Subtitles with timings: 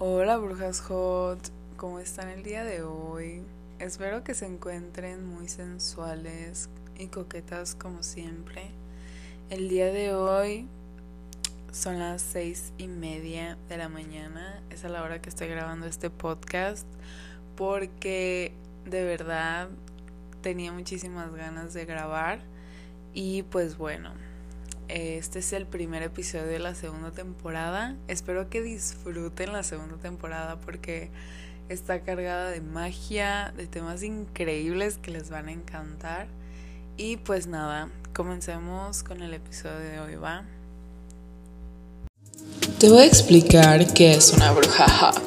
[0.00, 1.40] Hola brujas hot,
[1.76, 3.42] ¿cómo están el día de hoy?
[3.80, 8.70] Espero que se encuentren muy sensuales y coquetas como siempre.
[9.50, 10.68] El día de hoy
[11.72, 15.86] son las seis y media de la mañana, es a la hora que estoy grabando
[15.86, 16.86] este podcast,
[17.56, 18.52] porque
[18.84, 19.68] de verdad
[20.42, 22.38] tenía muchísimas ganas de grabar
[23.14, 24.12] y pues bueno,
[24.88, 27.94] este es el primer episodio de la segunda temporada.
[28.08, 31.10] Espero que disfruten la segunda temporada porque
[31.68, 36.26] está cargada de magia, de temas increíbles que les van a encantar.
[36.96, 40.44] Y pues nada, comencemos con el episodio de hoy, ¿va?
[42.78, 45.22] Te voy a explicar qué es una bruja hot.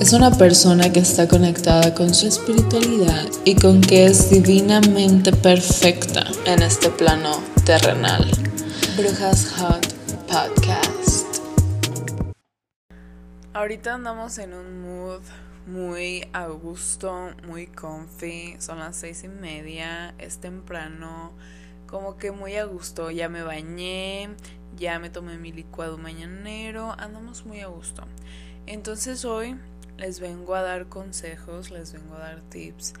[0.00, 6.24] Es una persona que está conectada con su espiritualidad y con que es divinamente perfecta
[6.44, 8.47] en este plano terrenal.
[8.98, 9.86] Brujas Hot
[10.26, 11.40] Podcast.
[13.54, 15.22] Ahorita andamos en un mood
[15.68, 18.56] muy a gusto, muy comfy.
[18.58, 21.30] Son las seis y media, es temprano,
[21.86, 23.12] como que muy a gusto.
[23.12, 24.30] Ya me bañé,
[24.76, 28.02] ya me tomé mi licuado mañanero, andamos muy a gusto.
[28.66, 29.56] Entonces hoy
[29.96, 32.94] les vengo a dar consejos, les vengo a dar tips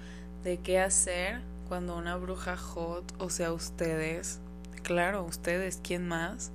[0.44, 4.38] de qué hacer cuando una bruja hot, o sea ustedes,
[4.88, 6.50] claro, ustedes, ¿quién más?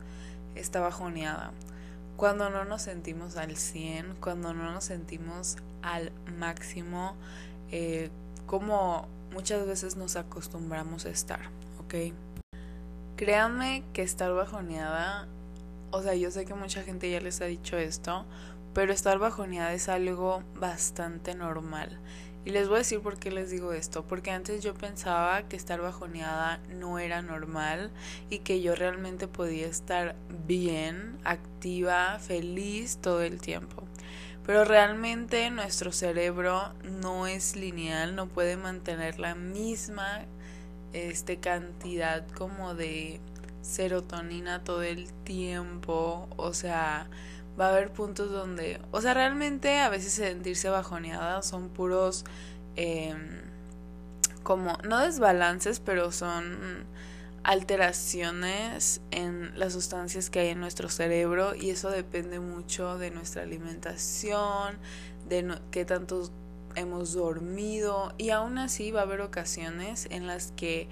[0.56, 1.52] Está bajoneada.
[2.18, 7.16] Cuando no nos sentimos al 100, cuando no nos sentimos al máximo,
[7.70, 8.10] eh,
[8.48, 11.42] como muchas veces nos acostumbramos a estar,
[11.80, 12.12] ¿ok?
[13.18, 15.28] Créanme que estar bajoneada,
[15.92, 18.26] o sea, yo sé que mucha gente ya les ha dicho esto,
[18.74, 22.00] pero estar bajoneada es algo bastante normal.
[22.46, 25.56] Y les voy a decir por qué les digo esto, porque antes yo pensaba que
[25.56, 27.90] estar bajoneada no era normal
[28.30, 33.84] y que yo realmente podía estar bien, activa, feliz todo el tiempo.
[34.46, 40.26] Pero realmente nuestro cerebro no es lineal, no puede mantener la misma
[40.92, 43.22] este, cantidad como de
[43.62, 47.08] serotonina todo el tiempo, o sea,
[47.60, 52.26] va a haber puntos donde, o sea, realmente a veces sentirse bajoneada son puros,
[52.76, 53.42] em,
[54.44, 56.86] como, no desbalances, pero son
[57.44, 63.44] alteraciones en las sustancias que hay en nuestro cerebro y eso depende mucho de nuestra
[63.44, 64.78] alimentación,
[65.28, 66.30] de qué tanto
[66.76, 70.88] hemos dormido y aún así va a haber ocasiones en las que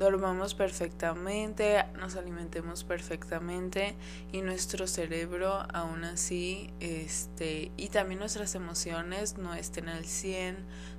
[0.00, 3.94] dormamos perfectamente, nos alimentemos perfectamente
[4.32, 10.56] y nuestro cerebro aún así este y también nuestras emociones no estén al 100,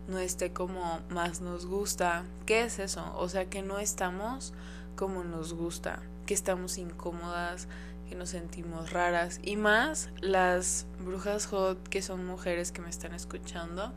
[0.07, 2.25] no esté como más nos gusta.
[2.45, 3.11] ¿Qué es eso?
[3.17, 4.53] O sea, que no estamos
[4.95, 7.67] como nos gusta, que estamos incómodas,
[8.07, 13.15] que nos sentimos raras y más las brujas hot que son mujeres que me están
[13.15, 13.93] escuchando.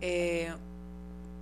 [0.00, 0.54] Eh,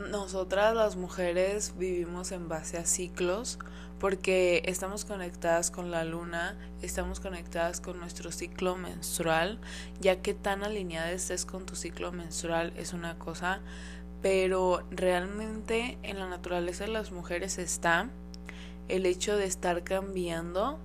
[0.08, 3.58] nosotras las mujeres vivimos en base a ciclos
[3.98, 9.60] porque estamos conectadas con la luna, estamos conectadas con nuestro ciclo menstrual,
[10.00, 13.60] ya que tan alineada estés con tu ciclo menstrual es una cosa,
[14.22, 18.08] pero realmente en la naturaleza de las mujeres está
[18.88, 20.80] el hecho de estar cambiando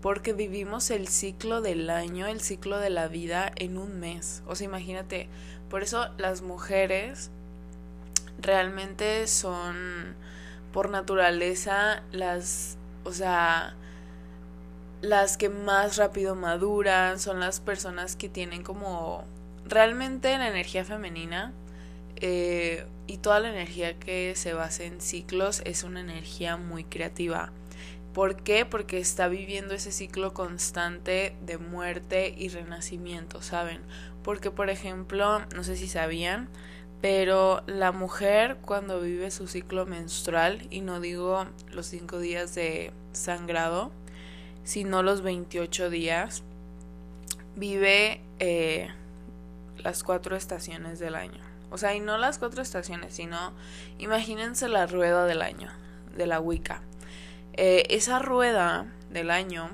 [0.00, 4.42] porque vivimos el ciclo del año, el ciclo de la vida en un mes.
[4.46, 5.28] O sea, imagínate,
[5.68, 7.30] por eso las mujeres
[8.42, 10.14] realmente son
[10.72, 13.74] por naturaleza las, o sea,
[15.02, 19.24] las que más rápido maduran, son las personas que tienen como
[19.64, 21.52] realmente la energía femenina
[22.16, 27.52] eh, y toda la energía que se basa en ciclos es una energía muy creativa.
[28.12, 28.66] ¿Por qué?
[28.66, 33.80] Porque está viviendo ese ciclo constante de muerte y renacimiento, ¿saben?
[34.24, 36.48] Porque, por ejemplo, no sé si sabían,
[37.00, 42.92] pero la mujer cuando vive su ciclo menstrual, y no digo los 5 días de
[43.12, 43.90] sangrado,
[44.64, 46.42] sino los 28 días,
[47.56, 48.88] vive eh,
[49.78, 51.40] las cuatro estaciones del año.
[51.70, 53.52] O sea, y no las cuatro estaciones, sino
[53.98, 55.70] imagínense la rueda del año,
[56.16, 56.82] de la Wicca.
[57.54, 59.70] Eh, esa rueda del año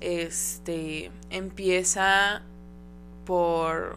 [0.00, 2.42] este, empieza
[3.24, 3.96] por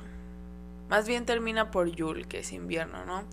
[0.89, 3.23] más bien termina por Yul, que es invierno, ¿no?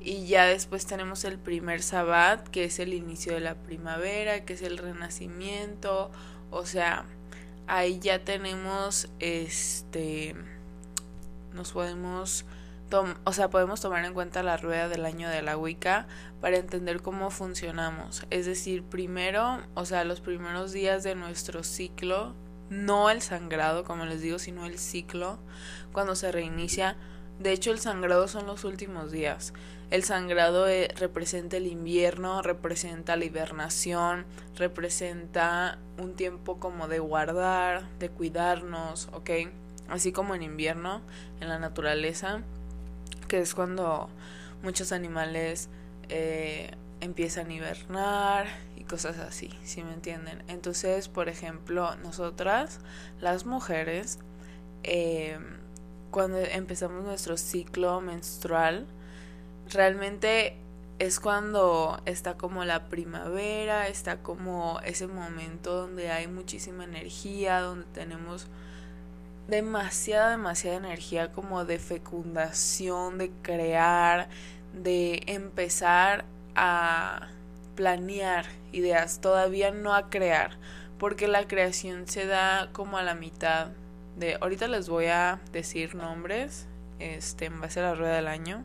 [0.00, 4.52] Y ya después tenemos el primer Sabbat, que es el inicio de la primavera, que
[4.52, 6.10] es el renacimiento.
[6.50, 7.06] O sea,
[7.66, 10.34] ahí ya tenemos este
[11.54, 12.44] nos podemos
[13.24, 16.06] o sea, podemos tomar en cuenta la rueda del año de la Wicca
[16.40, 18.24] para entender cómo funcionamos.
[18.30, 22.34] Es decir, primero, o sea, los primeros días de nuestro ciclo
[22.70, 25.38] no el sangrado, como les digo, sino el ciclo,
[25.92, 26.96] cuando se reinicia.
[27.38, 29.52] De hecho, el sangrado son los últimos días.
[29.90, 34.24] El sangrado eh, representa el invierno, representa la hibernación,
[34.56, 39.30] representa un tiempo como de guardar, de cuidarnos, ¿ok?
[39.88, 41.02] Así como en invierno,
[41.40, 42.40] en la naturaleza,
[43.28, 44.08] que es cuando
[44.62, 45.68] muchos animales
[46.08, 46.70] eh,
[47.00, 48.46] empiezan a hibernar
[48.88, 50.42] cosas así, si me entienden?
[50.48, 52.80] Entonces, por ejemplo, nosotras,
[53.20, 54.18] las mujeres,
[54.82, 55.38] eh,
[56.10, 58.86] cuando empezamos nuestro ciclo menstrual,
[59.70, 60.56] realmente
[60.98, 67.86] es cuando está como la primavera, está como ese momento donde hay muchísima energía, donde
[67.92, 68.46] tenemos
[69.48, 74.28] demasiada, demasiada energía como de fecundación, de crear,
[74.72, 77.28] de empezar a
[77.74, 80.58] planear ideas, todavía no a crear,
[80.98, 83.68] porque la creación se da como a la mitad
[84.16, 86.66] de ahorita les voy a decir nombres
[87.00, 88.64] este en base a la rueda del año.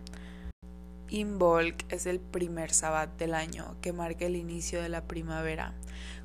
[1.09, 5.73] Involk es el primer sabbat del año que marca el inicio de la primavera.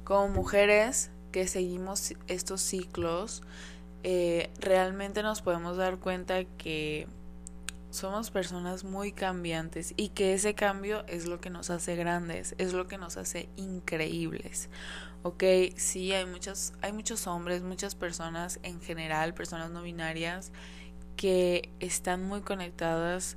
[0.05, 3.43] Como mujeres que seguimos estos ciclos,
[4.03, 7.07] eh, realmente nos podemos dar cuenta que
[7.95, 12.73] somos personas muy cambiantes y que ese cambio es lo que nos hace grandes, es
[12.73, 14.69] lo que nos hace increíbles.
[15.23, 15.45] Ok,
[15.77, 20.51] sí, hay muchos, hay muchos hombres, muchas personas en general, personas no binarias,
[21.17, 23.37] que están muy conectadas,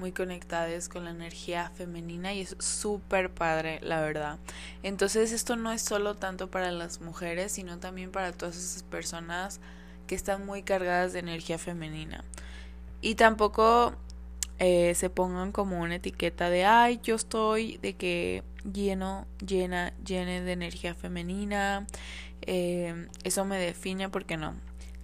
[0.00, 4.40] muy conectadas con la energía femenina y es súper padre, la verdad.
[4.82, 9.60] Entonces esto no es solo tanto para las mujeres, sino también para todas esas personas
[10.08, 12.24] que están muy cargadas de energía femenina.
[13.02, 13.92] Y tampoco
[14.58, 20.40] eh, se pongan como una etiqueta de, ay, yo estoy de que lleno, llena, llene
[20.40, 21.86] de energía femenina.
[22.42, 24.54] Eh, eso me define porque no.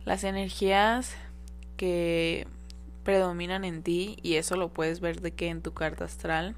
[0.04, 1.16] Las energías
[1.76, 2.46] que
[3.02, 6.54] predominan en ti, y eso lo puedes ver de que en tu carta astral,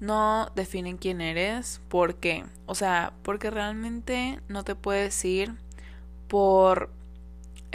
[0.00, 1.82] no definen quién eres.
[1.88, 2.44] ¿Por qué?
[2.64, 5.54] O sea, porque realmente no te puedes ir
[6.28, 6.90] por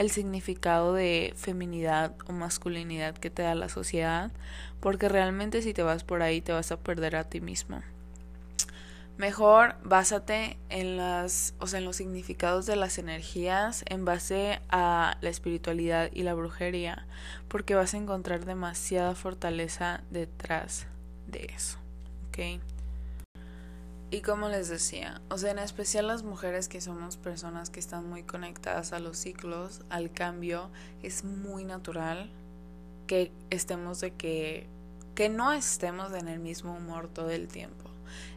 [0.01, 4.31] el significado de feminidad o masculinidad que te da la sociedad,
[4.79, 7.81] porque realmente si te vas por ahí te vas a perder a ti mismo.
[9.17, 15.17] Mejor básate en las, o sea, en los significados de las energías en base a
[15.21, 17.05] la espiritualidad y la brujería,
[17.47, 20.87] porque vas a encontrar demasiada fortaleza detrás
[21.27, 21.77] de eso,
[22.29, 22.59] ¿ok?
[24.13, 28.09] Y como les decía, o sea, en especial las mujeres que somos personas que están
[28.09, 30.69] muy conectadas a los ciclos, al cambio,
[31.01, 32.29] es muy natural
[33.07, 34.67] que estemos de que,
[35.15, 37.89] que no estemos en el mismo humor todo el tiempo.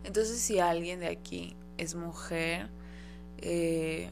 [0.05, 2.71] Entonces, si alguien de aquí es mujer,
[3.39, 4.11] eh,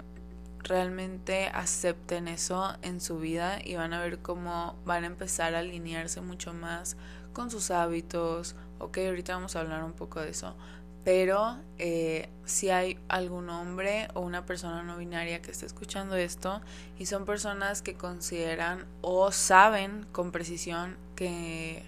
[0.65, 5.61] realmente acepten eso en su vida y van a ver cómo van a empezar a
[5.61, 6.97] alinearse mucho más
[7.33, 8.57] con sus hábitos.
[8.81, 10.57] Ok, ahorita vamos a hablar un poco de eso
[11.05, 16.61] pero eh, si hay algún hombre o una persona no binaria que esté escuchando esto
[16.99, 21.83] y son personas que consideran o saben con precisión que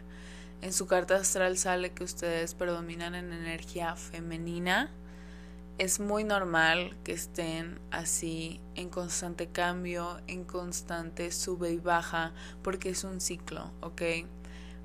[0.62, 4.90] en su carta astral sale que ustedes predominan en energía femenina,
[5.76, 12.32] es muy normal que estén así en constante cambio, en constante sube y baja,
[12.62, 14.02] porque es un ciclo, ¿ok?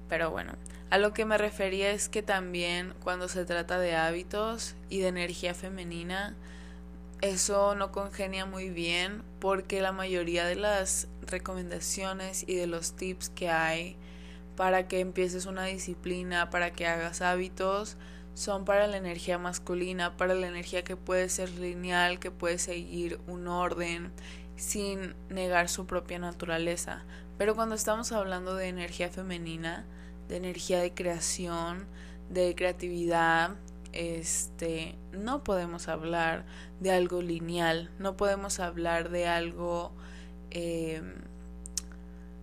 [0.10, 0.54] Pero bueno,
[0.90, 5.10] a lo que me refería es que también cuando se trata de hábitos y de
[5.10, 6.36] energía femenina,
[7.22, 13.30] eso no congenia muy bien porque la mayoría de las recomendaciones y de los tips
[13.30, 13.98] que hay
[14.56, 17.98] para que empieces una disciplina, para que hagas hábitos,
[18.34, 23.20] son para la energía masculina, para la energía que puede ser lineal, que puede seguir
[23.28, 24.12] un orden
[24.56, 27.04] sin negar su propia naturaleza.
[27.38, 29.86] Pero cuando estamos hablando de energía femenina,
[30.30, 31.86] de energía de creación,
[32.30, 33.58] de creatividad,
[33.92, 36.46] este, no podemos hablar
[36.80, 39.92] de algo lineal, no podemos hablar de algo,
[40.52, 41.02] eh,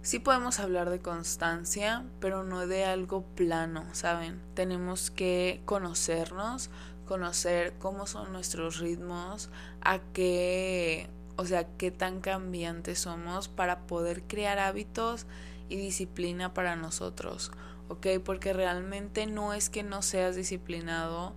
[0.02, 4.40] sí podemos hablar de constancia, pero no de algo plano, ¿saben?
[4.54, 6.70] Tenemos que conocernos,
[7.06, 9.50] conocer cómo son nuestros ritmos,
[9.80, 15.26] a qué, o sea, qué tan cambiantes somos para poder crear hábitos
[15.68, 17.52] y disciplina para nosotros.
[17.88, 18.06] ¿Ok?
[18.24, 21.34] Porque realmente no es que no seas disciplinado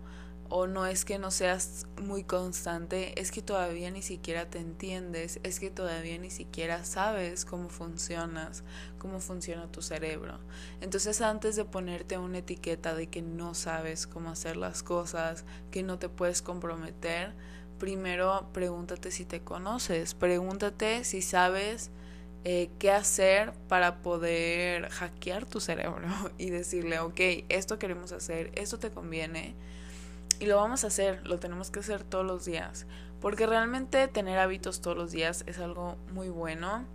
[0.50, 5.40] o no es que no seas muy constante, es que todavía ni siquiera te entiendes,
[5.44, 8.64] es que todavía ni siquiera sabes cómo funcionas,
[8.98, 10.40] cómo funciona tu cerebro.
[10.82, 15.84] Entonces antes de ponerte una etiqueta de que no sabes cómo hacer las cosas, que
[15.84, 17.36] no te puedes comprometer,
[17.78, 21.92] primero pregúntate si te conoces, pregúntate si sabes
[22.46, 27.20] eh, qué hacer para poder hackear tu cerebro y decirle, ok,
[27.50, 29.56] esto queremos hacer, esto te conviene
[30.40, 32.86] y lo vamos a hacer, lo tenemos que hacer todos los días,
[33.20, 36.86] porque realmente tener hábitos todos los días es algo muy bueno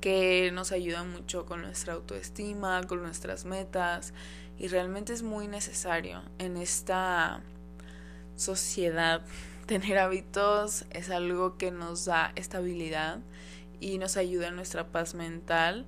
[0.00, 4.12] que nos ayuda mucho con nuestra autoestima, con nuestras metas
[4.58, 7.40] y realmente es muy necesario en esta
[8.36, 9.22] sociedad.
[9.66, 13.20] Tener hábitos es algo que nos da estabilidad
[13.80, 15.86] y nos ayuda en nuestra paz mental.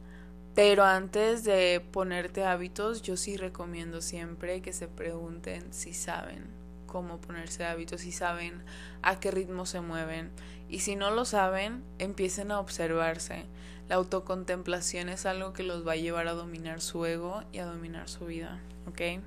[0.54, 6.44] Pero antes de ponerte hábitos, yo sí recomiendo siempre que se pregunten si saben
[6.86, 8.62] cómo ponerse hábitos, si saben
[9.00, 10.30] a qué ritmo se mueven.
[10.68, 13.46] Y si no lo saben, empiecen a observarse.
[13.88, 17.66] La autocontemplación es algo que los va a llevar a dominar su ego y a
[17.66, 19.22] dominar su vida, ¿ok?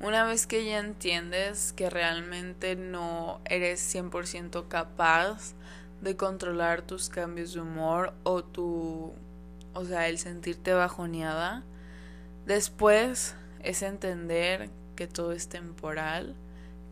[0.00, 5.54] Una vez que ya entiendes que realmente no eres 100% capaz
[6.00, 9.12] de controlar tus cambios de humor o tu,
[9.74, 11.64] o sea, el sentirte bajoneada,
[12.46, 16.34] después es entender que todo es temporal,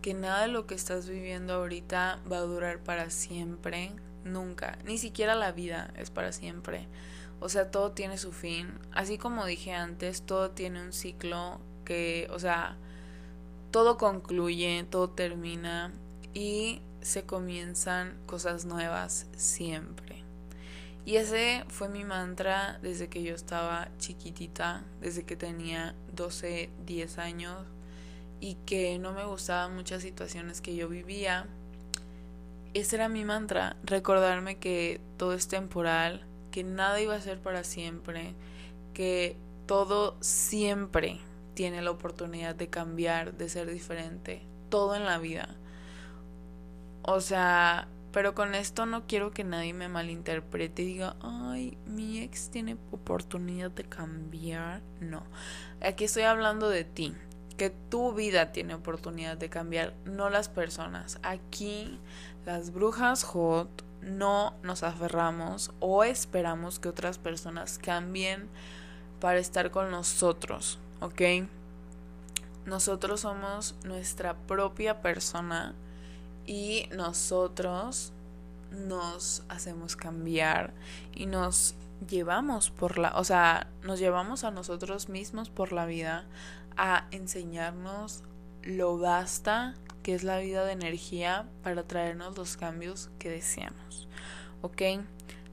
[0.02, 3.92] que nada de lo que estás viviendo ahorita va a durar para siempre,
[4.24, 6.88] nunca, ni siquiera la vida es para siempre.
[7.40, 8.78] O sea, todo tiene su fin.
[8.92, 12.76] Así como dije antes, todo tiene un ciclo que, o sea,
[13.70, 15.92] todo concluye, todo termina
[16.32, 20.24] y se comienzan cosas nuevas siempre.
[21.04, 27.18] Y ese fue mi mantra desde que yo estaba chiquitita, desde que tenía 12, 10
[27.18, 27.58] años
[28.40, 31.46] y que no me gustaban muchas situaciones que yo vivía.
[32.72, 37.64] Ese era mi mantra, recordarme que todo es temporal, que nada iba a ser para
[37.64, 38.34] siempre,
[38.94, 41.20] que todo siempre
[41.52, 45.54] tiene la oportunidad de cambiar, de ser diferente, todo en la vida.
[47.06, 52.20] O sea, pero con esto no quiero que nadie me malinterprete y diga, ay, mi
[52.20, 54.80] ex tiene oportunidad de cambiar.
[55.00, 55.22] No,
[55.82, 57.14] aquí estoy hablando de ti,
[57.58, 61.18] que tu vida tiene oportunidad de cambiar, no las personas.
[61.22, 62.00] Aquí
[62.46, 63.68] las brujas hot
[64.00, 68.48] no nos aferramos o esperamos que otras personas cambien
[69.20, 71.48] para estar con nosotros, ¿ok?
[72.64, 75.74] Nosotros somos nuestra propia persona
[76.46, 78.12] y nosotros
[78.70, 80.72] nos hacemos cambiar
[81.14, 81.74] y nos
[82.08, 86.26] llevamos por la, o sea, nos llevamos a nosotros mismos por la vida
[86.76, 88.22] a enseñarnos
[88.62, 94.08] lo basta que es la vida de energía para traernos los cambios que deseamos.
[94.60, 94.82] ¿Ok?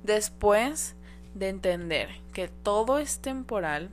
[0.04, 0.96] Después
[1.34, 3.90] de entender que todo es temporal,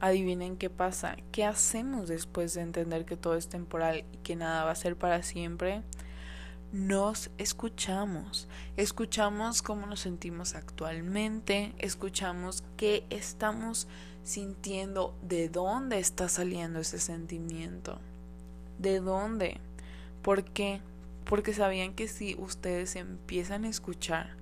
[0.00, 4.64] Adivinen qué pasa, qué hacemos después de entender que todo es temporal y que nada
[4.64, 5.82] va a ser para siempre.
[6.70, 13.88] Nos escuchamos, escuchamos cómo nos sentimos actualmente, escuchamos qué estamos
[14.22, 17.98] sintiendo, de dónde está saliendo ese sentimiento,
[18.78, 19.60] de dónde,
[20.22, 20.82] por qué,
[21.24, 24.36] porque sabían que si ustedes empiezan a escuchar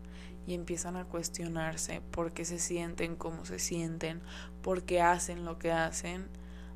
[0.46, 4.22] y empiezan a cuestionarse por qué se sienten como se sienten,
[4.62, 6.28] por qué hacen lo que hacen,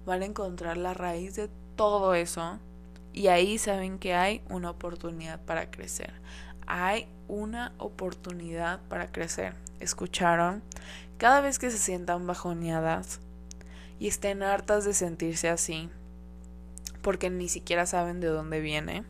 [0.04, 2.58] van a encontrar la raíz de todo eso
[3.12, 6.12] y ahí saben que hay una oportunidad para crecer.
[6.66, 9.54] Hay una oportunidad para crecer.
[9.80, 10.62] ¿Escucharon?
[11.18, 13.20] Cada vez que se sientan bajoneadas
[13.98, 15.90] y estén hartas de sentirse así,
[17.02, 19.04] porque ni siquiera saben de dónde viene,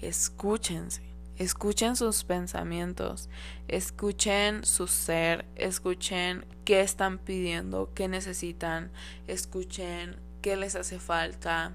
[0.00, 1.09] escúchense
[1.40, 3.30] Escuchen sus pensamientos,
[3.66, 8.90] escuchen su ser, escuchen qué están pidiendo, qué necesitan,
[9.26, 11.72] escuchen qué les hace falta,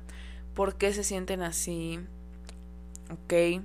[0.54, 2.00] por qué se sienten así,
[3.10, 3.64] ¿ok?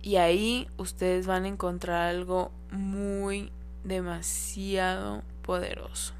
[0.00, 3.50] Y ahí ustedes van a encontrar algo muy
[3.82, 6.14] demasiado poderoso.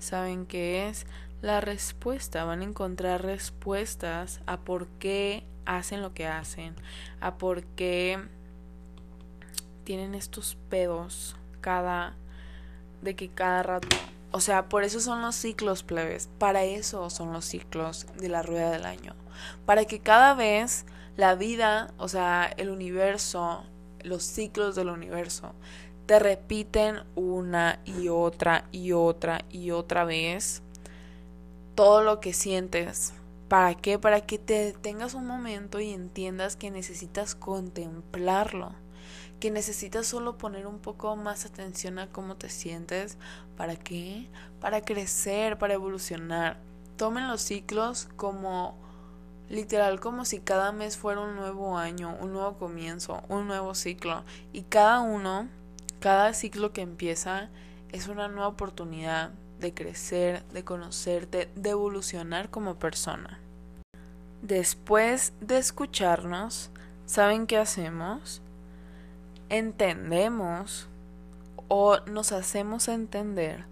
[0.00, 1.04] ¿Saben qué es?
[1.42, 2.44] La respuesta.
[2.44, 6.74] Van a encontrar respuestas a por qué hacen lo que hacen,
[7.20, 8.18] a por qué
[9.88, 12.14] tienen estos pedos cada
[13.00, 13.88] de que cada rato,
[14.32, 18.42] o sea, por eso son los ciclos plebes, para eso son los ciclos de la
[18.42, 19.14] rueda del año,
[19.64, 20.84] para que cada vez
[21.16, 23.64] la vida, o sea, el universo,
[24.02, 25.54] los ciclos del universo
[26.04, 30.60] te repiten una y otra y otra y otra vez
[31.74, 33.14] todo lo que sientes.
[33.48, 33.98] ¿Para qué?
[33.98, 38.74] Para que te tengas un momento y entiendas que necesitas contemplarlo
[39.40, 43.18] que necesitas solo poner un poco más atención a cómo te sientes.
[43.56, 44.28] ¿Para qué?
[44.60, 46.58] Para crecer, para evolucionar.
[46.96, 48.76] Tomen los ciclos como
[49.48, 54.24] Literal como si cada mes fuera un nuevo año, un nuevo comienzo, un nuevo ciclo.
[54.52, 55.48] Y cada uno,
[56.00, 57.48] cada ciclo que empieza
[57.90, 63.40] es una nueva oportunidad de crecer, de conocerte, de evolucionar como persona.
[64.42, 66.70] Después de escucharnos,
[67.06, 68.42] ¿saben qué hacemos?
[69.50, 70.88] Entendemos
[71.68, 73.64] o nos hacemos entender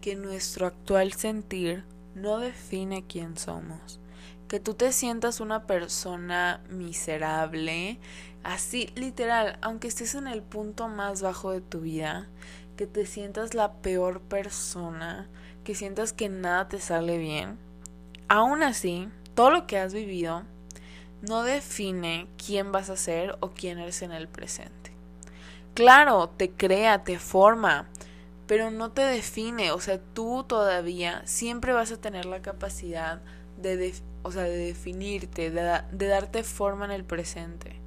[0.00, 1.84] que nuestro actual sentir
[2.14, 4.00] no define quién somos.
[4.48, 7.98] Que tú te sientas una persona miserable,
[8.42, 12.28] así literal, aunque estés en el punto más bajo de tu vida,
[12.76, 15.28] que te sientas la peor persona,
[15.64, 17.58] que sientas que nada te sale bien,
[18.28, 20.42] aún así, todo lo que has vivido
[21.22, 24.81] no define quién vas a ser o quién eres en el presente.
[25.74, 27.88] Claro, te crea, te forma,
[28.46, 33.22] pero no te define, o sea, tú todavía siempre vas a tener la capacidad
[33.56, 37.80] de, o sea, de definirte, de, darte forma en el presente.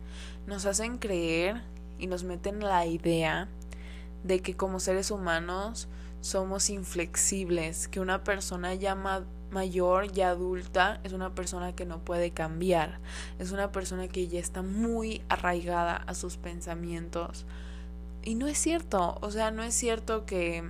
[0.47, 1.61] Nos hacen creer
[1.99, 3.49] y nos meten la idea
[4.23, 5.87] de que como seres humanos
[6.21, 8.95] somos inflexibles, que una persona ya
[9.51, 12.99] mayor, ya adulta, es una persona que no puede cambiar,
[13.37, 17.45] es una persona que ya está muy arraigada a sus pensamientos,
[18.25, 20.67] y no es cierto, o sea, no es cierto que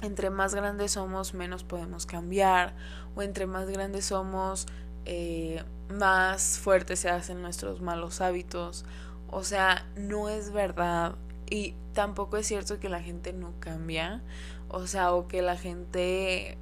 [0.00, 2.74] entre más grandes somos menos podemos cambiar
[3.14, 4.66] o entre más grandes somos
[5.04, 8.86] eh, más fuertes se hacen nuestros malos hábitos.
[9.30, 11.14] O sea, no es verdad
[11.48, 14.22] y tampoco es cierto que la gente no cambia.
[14.68, 16.56] O sea, o que la gente...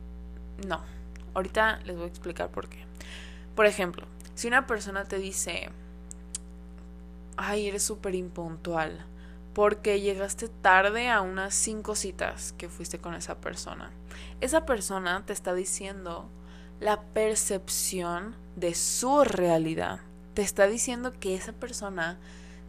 [0.66, 0.80] No.
[1.34, 2.84] Ahorita les voy a explicar por qué.
[3.54, 5.70] Por ejemplo, si una persona te dice,
[7.36, 9.06] ay, eres súper impuntual
[9.60, 13.90] porque llegaste tarde a unas cinco citas que fuiste con esa persona.
[14.40, 16.30] Esa persona te está diciendo
[16.80, 20.00] la percepción de su realidad.
[20.32, 22.18] Te está diciendo que esa persona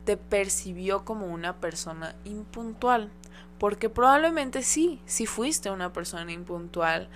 [0.03, 3.09] te percibió como una persona impuntual.
[3.57, 7.07] Porque probablemente sí, sí fuiste una persona impuntual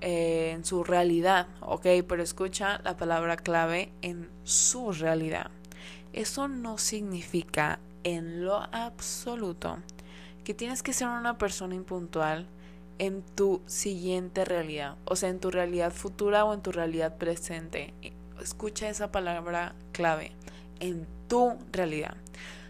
[0.00, 1.86] eh, en su realidad, ¿ok?
[2.06, 5.50] Pero escucha la palabra clave en su realidad.
[6.12, 9.78] Eso no significa en lo absoluto
[10.44, 12.46] que tienes que ser una persona impuntual
[12.98, 17.92] en tu siguiente realidad, o sea, en tu realidad futura o en tu realidad presente.
[18.40, 20.32] Escucha esa palabra clave,
[20.80, 22.16] en tu realidad.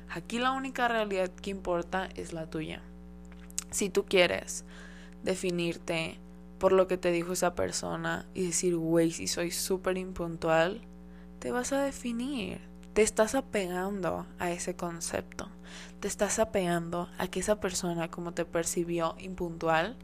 [0.09, 2.81] Aquí la única realidad que importa es la tuya.
[3.71, 4.65] Si tú quieres
[5.25, 6.19] definirte
[6.59, 10.81] por lo que te dijo esa persona y decir, güey, si soy súper impuntual,
[11.41, 12.61] te vas a definir
[12.95, 15.49] te estás apegando a ese concepto,
[15.99, 19.97] te estás apegando a que esa persona como te percibió impuntual,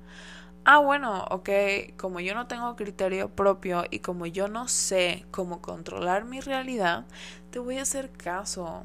[0.64, 1.48] ah bueno, ok,
[1.96, 7.06] como yo no tengo criterio propio y como yo no sé cómo controlar mi realidad,
[7.52, 8.84] te voy a hacer caso,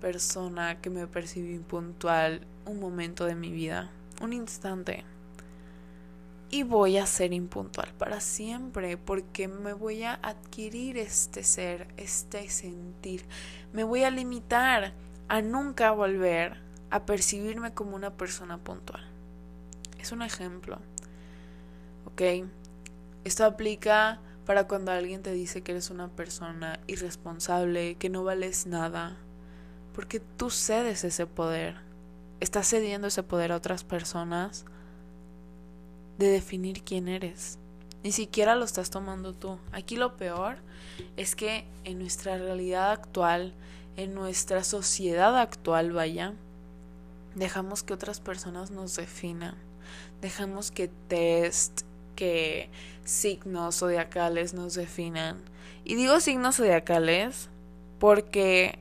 [0.00, 3.88] persona que me percibió impuntual un momento de mi vida,
[4.20, 5.04] un instante
[6.54, 12.48] y voy a ser impuntual para siempre porque me voy a adquirir este ser, este
[12.48, 13.26] sentir.
[13.72, 14.92] Me voy a limitar
[15.26, 16.56] a nunca volver
[16.90, 19.02] a percibirme como una persona puntual.
[19.98, 20.78] Es un ejemplo.
[22.04, 22.22] ¿Ok?
[23.24, 28.68] Esto aplica para cuando alguien te dice que eres una persona irresponsable, que no vales
[28.68, 29.16] nada,
[29.92, 31.78] porque tú cedes ese poder.
[32.38, 34.66] Estás cediendo ese poder a otras personas
[36.18, 37.58] de definir quién eres.
[38.02, 39.58] Ni siquiera lo estás tomando tú.
[39.72, 40.58] Aquí lo peor
[41.16, 43.54] es que en nuestra realidad actual,
[43.96, 46.34] en nuestra sociedad actual, vaya,
[47.34, 49.54] dejamos que otras personas nos definan.
[50.20, 51.82] Dejamos que test,
[52.14, 52.68] que
[53.04, 55.42] signos zodiacales nos definan.
[55.84, 57.48] Y digo signos zodiacales
[57.98, 58.78] porque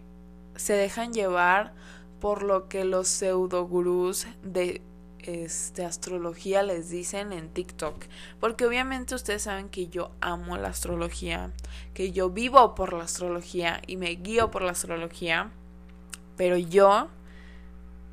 [0.55, 1.73] se dejan llevar
[2.19, 4.81] por lo que los pseudo gurús de
[5.23, 8.05] este, astrología les dicen en TikTok.
[8.39, 11.51] Porque obviamente ustedes saben que yo amo la astrología,
[11.93, 15.51] que yo vivo por la astrología y me guío por la astrología.
[16.37, 17.09] Pero yo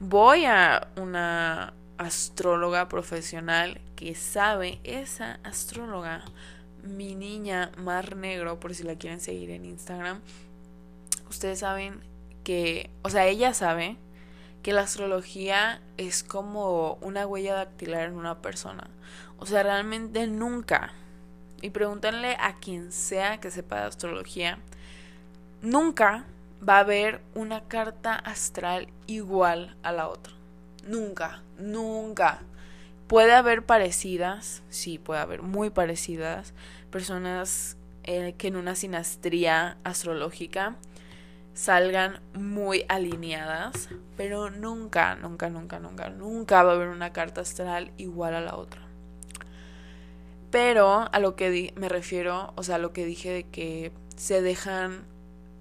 [0.00, 6.24] voy a una astróloga profesional que sabe, esa astróloga,
[6.82, 10.20] mi niña Mar Negro, por si la quieren seguir en Instagram,
[11.28, 12.00] ustedes saben
[12.42, 13.98] que, o sea, ella sabe
[14.62, 18.88] que la astrología es como una huella dactilar en una persona.
[19.38, 20.92] O sea, realmente nunca,
[21.62, 24.58] y pregúntenle a quien sea que sepa de astrología,
[25.62, 26.24] nunca
[26.66, 30.34] va a haber una carta astral igual a la otra.
[30.86, 32.40] Nunca, nunca.
[33.06, 36.52] Puede haber parecidas, sí, puede haber muy parecidas,
[36.90, 40.76] personas eh, que en una sinastría astrológica
[41.60, 47.92] salgan muy alineadas, pero nunca, nunca, nunca, nunca, nunca va a haber una carta astral
[47.98, 48.80] igual a la otra.
[50.50, 54.40] Pero a lo que me refiero, o sea, a lo que dije de que se
[54.40, 55.04] dejan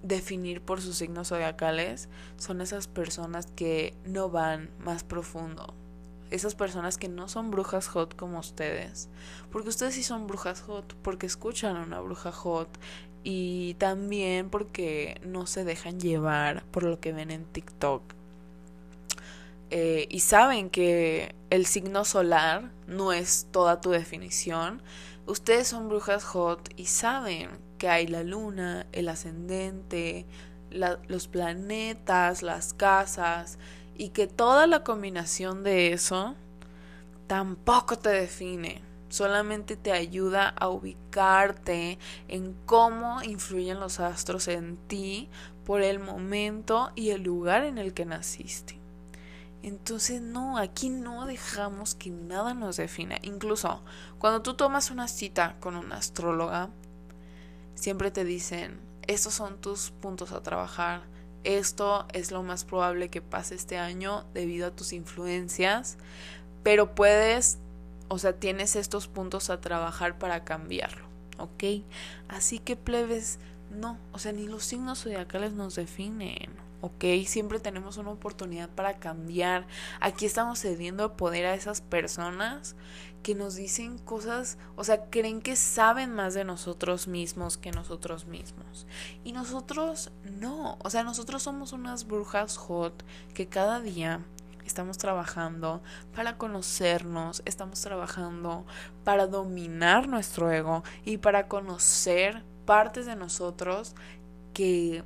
[0.01, 2.07] definir por sus signos zodiacales,
[2.37, 5.73] son esas personas que no van más profundo.
[6.31, 9.09] Esas personas que no son brujas hot como ustedes.
[9.51, 12.69] Porque ustedes sí son brujas hot, porque escuchan a una bruja hot
[13.23, 18.01] y también porque no se dejan llevar por lo que ven en TikTok.
[19.71, 24.81] Eh, y saben que el signo solar no es toda tu definición.
[25.27, 30.25] Ustedes son brujas hot y saben que hay la luna, el ascendente,
[30.71, 33.59] los planetas, las casas
[33.95, 36.35] y que toda la combinación de eso
[37.27, 45.29] tampoco te define solamente te ayuda a ubicarte en cómo influyen los astros en ti
[45.65, 48.79] por el momento y el lugar en el que naciste.
[49.61, 53.17] Entonces no, aquí no dejamos que nada nos defina.
[53.23, 53.83] Incluso
[54.17, 56.69] cuando tú tomas una cita con una astróloga,
[57.75, 61.01] siempre te dicen, estos son tus puntos a trabajar,
[61.43, 65.97] esto es lo más probable que pase este año debido a tus influencias,
[66.63, 67.57] pero puedes
[68.09, 71.05] o sea, tienes estos puntos a trabajar para cambiarlo,
[71.37, 71.85] ¿ok?
[72.27, 73.39] Así que plebes,
[73.71, 76.49] no, o sea, ni los signos zodiacales nos definen,
[76.81, 77.05] ¿ok?
[77.25, 79.67] Siempre tenemos una oportunidad para cambiar.
[80.01, 82.75] Aquí estamos cediendo poder a esas personas
[83.23, 88.25] que nos dicen cosas, o sea, creen que saben más de nosotros mismos que nosotros
[88.25, 88.87] mismos.
[89.23, 94.25] Y nosotros no, o sea, nosotros somos unas brujas hot que cada día
[94.69, 95.81] estamos trabajando
[96.15, 98.65] para conocernos, estamos trabajando
[99.03, 103.95] para dominar nuestro ego y para conocer partes de nosotros
[104.53, 105.03] que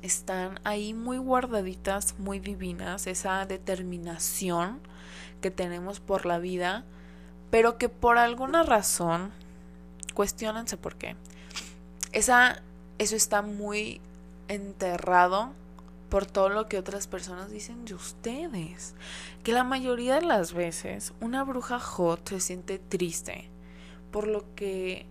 [0.00, 4.80] están ahí muy guardaditas, muy divinas, esa determinación
[5.42, 6.84] que tenemos por la vida,
[7.50, 9.30] pero que por alguna razón,
[10.14, 11.16] cuestionense por qué,
[12.12, 12.62] esa,
[12.98, 14.00] eso está muy
[14.48, 15.52] enterrado
[16.08, 18.94] por todo lo que otras personas dicen de ustedes.
[19.42, 23.50] Que la mayoría de las veces una bruja hot se siente triste
[24.14, 25.06] por lo que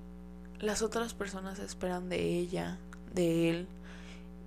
[0.59, 2.79] las otras personas esperan de ella,
[3.13, 3.67] de él,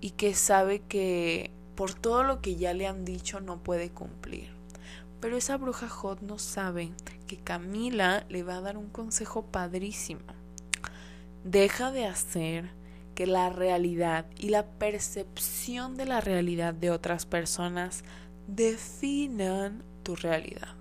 [0.01, 4.49] y que sabe que por todo lo que ya le han dicho no puede cumplir.
[5.19, 6.91] Pero esa bruja hot no sabe
[7.27, 10.21] que Camila le va a dar un consejo padrísimo.
[11.43, 12.71] Deja de hacer
[13.17, 18.03] que la realidad y la percepción de la realidad de otras personas
[18.45, 20.75] definan tu realidad.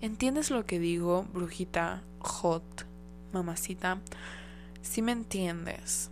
[0.00, 2.64] ¿Entiendes lo que digo, brujita, hot,
[3.32, 4.00] mamacita?
[4.80, 6.10] Si me entiendes.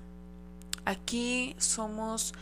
[0.84, 2.32] Aquí somos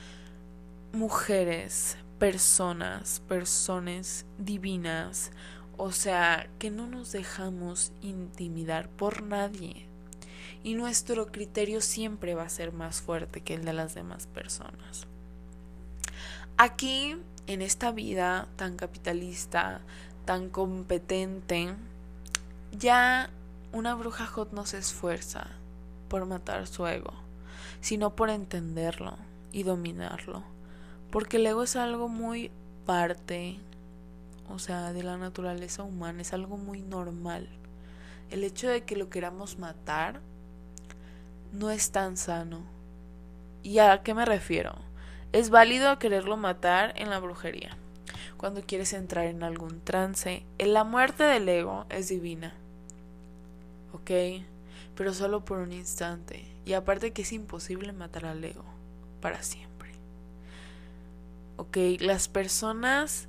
[0.93, 5.31] mujeres, personas, personas divinas,
[5.79, 9.88] o sea, que no nos dejamos intimidar por nadie
[10.63, 15.07] y nuestro criterio siempre va a ser más fuerte que el de las demás personas.
[16.57, 17.17] Aquí,
[17.47, 19.81] en esta vida tan capitalista,
[20.25, 21.75] tan competente,
[22.73, 23.31] ya
[23.73, 25.47] una bruja hot no se esfuerza
[26.09, 27.13] por matar su ego,
[27.81, 29.17] sino por entenderlo
[29.53, 30.43] y dominarlo.
[31.11, 32.51] Porque el ego es algo muy
[32.85, 33.59] parte,
[34.51, 37.49] o sea, de la naturaleza humana, es algo muy normal.
[38.31, 40.21] El hecho de que lo queramos matar
[41.53, 42.63] no es tan sano.
[43.63, 44.77] ¿Y a qué me refiero?
[45.33, 47.77] Es válido quererlo matar en la brujería.
[48.37, 52.55] Cuando quieres entrar en algún trance, en la muerte del ego es divina.
[53.93, 54.11] ¿Ok?
[54.95, 56.45] Pero solo por un instante.
[56.65, 58.65] Y aparte que es imposible matar al ego
[59.21, 59.91] para siempre.
[61.57, 61.77] ¿Ok?
[62.01, 63.29] Las personas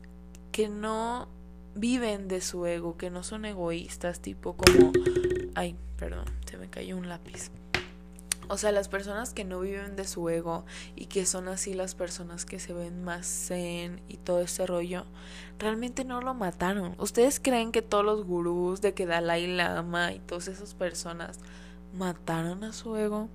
[0.51, 1.27] que no
[1.75, 4.91] viven de su ego, que no son egoístas, tipo como...
[5.55, 7.51] Ay, perdón, se me cayó un lápiz.
[8.49, 11.93] O sea, las personas que no viven de su ego y que son así las
[11.93, 15.05] personas que se ven más zen y todo ese rollo,
[15.59, 16.95] realmente no lo mataron.
[16.97, 21.39] ¿Ustedes creen que todos los gurús de que Dalai Lama y todas esas personas
[21.93, 23.29] mataron a su ego?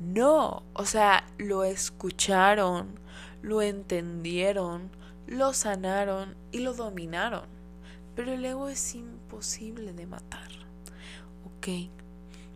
[0.00, 3.00] No, o sea, lo escucharon,
[3.40, 4.90] lo entendieron,
[5.26, 7.46] lo sanaron y lo dominaron.
[8.14, 10.50] Pero el ego es imposible de matar.
[11.46, 11.90] ¿Ok?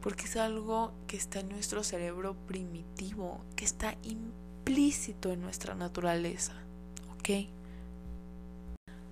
[0.03, 6.55] Porque es algo que está en nuestro cerebro primitivo, que está implícito en nuestra naturaleza.
[7.15, 7.49] ¿Ok?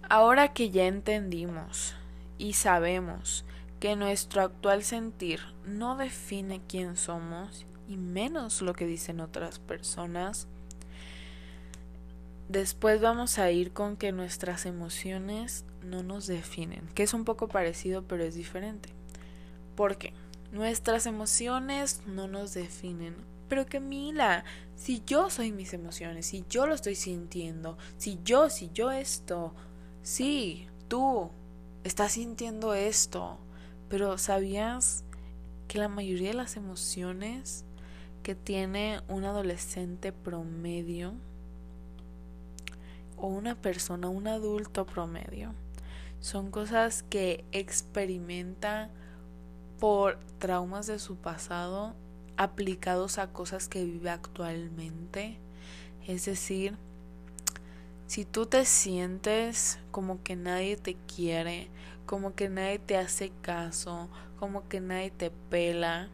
[0.09, 1.95] Ahora que ya entendimos
[2.39, 3.45] y sabemos
[3.81, 10.49] que nuestro actual sentir no define quién somos y menos lo que dicen otras personas,
[12.49, 17.49] después vamos a ir con que nuestras emociones no nos definen, que es un poco
[17.49, 18.91] parecido pero es diferente.
[19.77, 20.13] Porque
[20.53, 23.17] nuestras emociones no nos definen.
[23.49, 24.45] Pero que Mila,
[24.77, 29.55] si yo soy mis emociones, si yo lo estoy sintiendo, si yo, si yo esto,
[30.03, 31.31] sí, tú
[31.85, 33.39] estás sintiendo esto,
[33.89, 35.05] pero ¿sabías
[35.67, 37.65] que la mayoría de las emociones
[38.23, 41.15] que tiene un adolescente promedio
[43.17, 45.55] o una persona, un adulto promedio,
[46.21, 48.91] son cosas que experimenta
[49.79, 51.95] por traumas de su pasado
[52.37, 55.39] aplicados a cosas que vive actualmente.
[56.07, 56.77] Es decir,
[58.07, 61.69] si tú te sientes como que nadie te quiere,
[62.07, 66.09] como que nadie te hace caso, como que nadie te pela,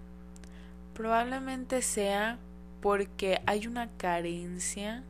[0.95, 2.39] probablemente sea
[2.81, 5.05] porque hay una carencia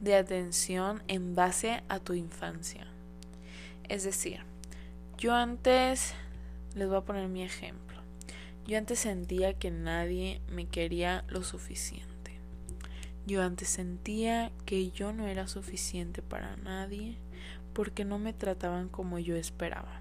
[0.00, 2.86] de atención en base a tu infancia.
[3.88, 4.40] Es decir,
[5.18, 6.14] yo antes,
[6.76, 8.00] les voy a poner mi ejemplo,
[8.66, 12.12] yo antes sentía que nadie me quería lo suficiente.
[13.26, 17.16] Yo antes sentía que yo no era suficiente para nadie
[17.72, 20.00] porque no me trataban como yo esperaba.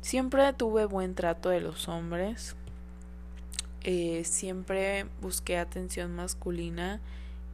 [0.00, 2.54] Siempre tuve buen trato de los hombres,
[3.82, 7.00] eh, siempre busqué atención masculina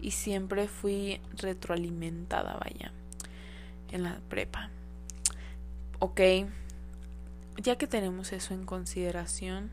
[0.01, 2.93] y siempre fui retroalimentada, vaya,
[3.91, 4.71] en la prepa.
[5.99, 6.21] Ok,
[7.57, 9.71] ya que tenemos eso en consideración,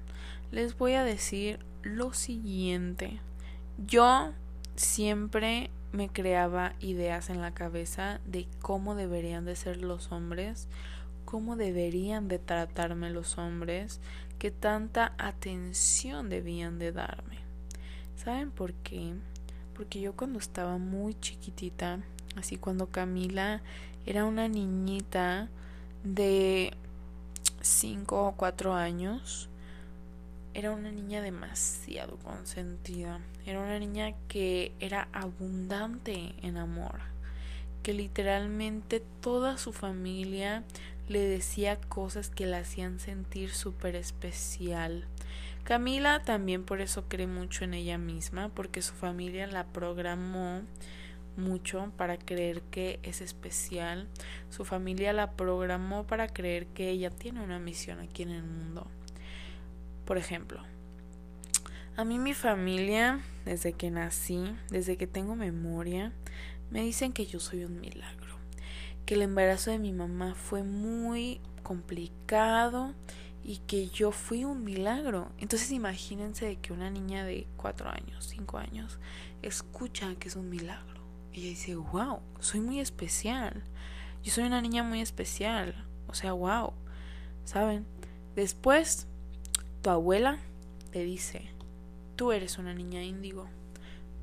[0.51, 3.19] les voy a decir lo siguiente
[3.87, 4.33] yo
[4.75, 10.67] siempre me creaba ideas en la cabeza de cómo deberían de ser los hombres,
[11.25, 14.01] cómo deberían de tratarme los hombres,
[14.37, 17.39] qué tanta atención debían de darme.
[18.17, 19.13] ¿Saben por qué?
[19.75, 21.99] Porque yo cuando estaba muy chiquitita,
[22.35, 23.61] así cuando Camila
[24.05, 25.47] era una niñita
[26.03, 26.73] de
[27.61, 29.49] 5 o 4 años,
[30.53, 33.19] era una niña demasiado consentida.
[33.45, 36.99] Era una niña que era abundante en amor.
[37.83, 40.63] Que literalmente toda su familia
[41.07, 45.05] le decía cosas que la hacían sentir súper especial.
[45.63, 50.61] Camila también por eso cree mucho en ella misma, porque su familia la programó
[51.39, 54.07] mucho para creer que es especial.
[54.49, 58.87] Su familia la programó para creer que ella tiene una misión aquí en el mundo.
[60.05, 60.61] Por ejemplo,
[61.95, 66.13] a mí mi familia, desde que nací, desde que tengo memoria,
[66.71, 68.37] me dicen que yo soy un milagro,
[69.05, 72.93] que el embarazo de mi mamá fue muy complicado
[73.43, 75.31] y que yo fui un milagro.
[75.39, 78.99] Entonces imagínense de que una niña de cuatro años, cinco años,
[79.41, 80.98] escucha que es un milagro.
[81.33, 83.63] Ella dice, wow, soy muy especial.
[84.23, 85.85] Yo soy una niña muy especial.
[86.07, 86.73] O sea, wow.
[87.45, 87.85] ¿Saben?
[88.35, 89.07] Después
[89.81, 90.39] tu abuela
[90.91, 91.49] te dice,
[92.15, 93.47] tú eres una niña índigo,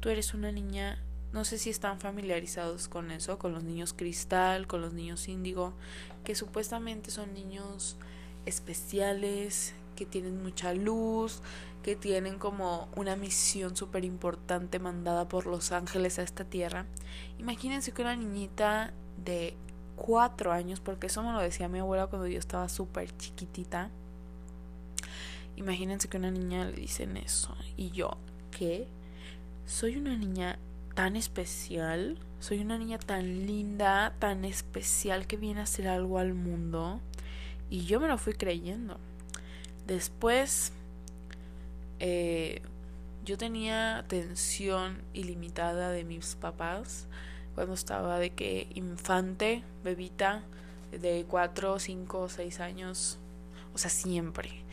[0.01, 4.67] tú eres una niña, no sé si están familiarizados con eso, con los niños cristal,
[4.67, 5.73] con los niños índigo,
[6.25, 7.97] que supuestamente son niños
[8.45, 11.41] especiales, que tienen mucha luz,
[11.87, 16.85] que tienen como una misión súper importante mandada por los ángeles a esta tierra.
[17.39, 18.93] Imagínense que una niñita
[19.25, 19.55] de
[19.95, 23.93] cuatro años, porque eso me lo decía mi abuela cuando yo estaba súper chiquitita,
[25.55, 28.19] Imagínense que una niña le dicen eso y yo,
[28.51, 28.89] ¿qué?
[29.65, 30.59] Soy una niña
[30.97, 36.35] tan especial, soy una niña tan linda, tan especial que viene a hacer algo al
[36.35, 37.01] mundo
[37.71, 38.99] y yo me lo fui creyendo.
[39.87, 40.73] Después,
[42.01, 42.63] eh,
[43.25, 47.07] yo tenía atención ilimitada de mis papás
[47.55, 50.43] cuando estaba de que infante, bebita,
[50.93, 53.19] de 4, 5, 6 años,
[53.75, 54.65] o sea, siempre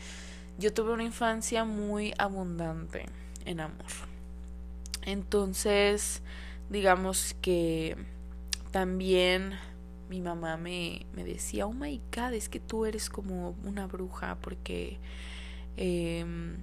[0.58, 3.06] yo tuve una infancia muy abundante
[3.44, 3.86] en amor.
[5.02, 6.22] Entonces,
[6.70, 7.96] digamos que
[8.70, 9.54] también
[10.08, 14.36] mi mamá me, me, decía, oh my god, es que tú eres como una bruja
[14.40, 14.98] porque
[15.76, 16.58] em,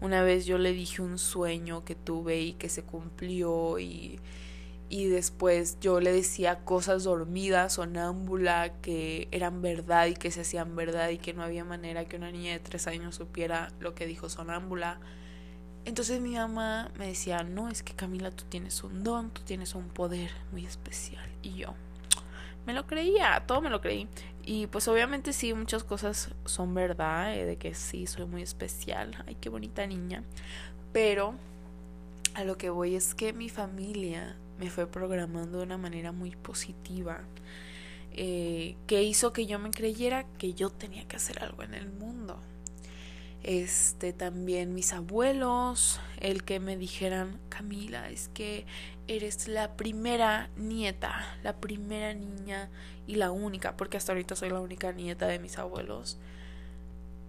[0.00, 4.18] una vez yo le dije un sueño que tuve y que se cumplió y
[4.88, 10.76] y después yo le decía cosas dormidas, sonámbula, que eran verdad y que se hacían
[10.76, 14.06] verdad y que no había manera que una niña de tres años supiera lo que
[14.06, 15.00] dijo sonámbula.
[15.84, 19.74] Entonces mi mamá me decía, no, es que Camila, tú tienes un don, tú tienes
[19.74, 21.28] un poder muy especial.
[21.42, 21.74] Y yo,
[22.64, 24.08] me lo creía, todo me lo creí.
[24.46, 29.24] Y pues obviamente sí, muchas cosas son verdad, eh, de que sí, soy muy especial,
[29.26, 30.22] ay, qué bonita niña.
[30.92, 31.34] Pero
[32.34, 36.30] a lo que voy es que mi familia me fue programando de una manera muy
[36.30, 37.22] positiva.
[38.12, 41.90] Eh, que hizo que yo me creyera que yo tenía que hacer algo en el
[41.90, 42.38] mundo.
[43.46, 48.66] Este también mis abuelos, el que me dijeran, Camila, es que
[49.06, 52.70] eres la primera nieta, la primera niña
[53.06, 56.18] y la única, porque hasta ahorita soy la única nieta de mis abuelos.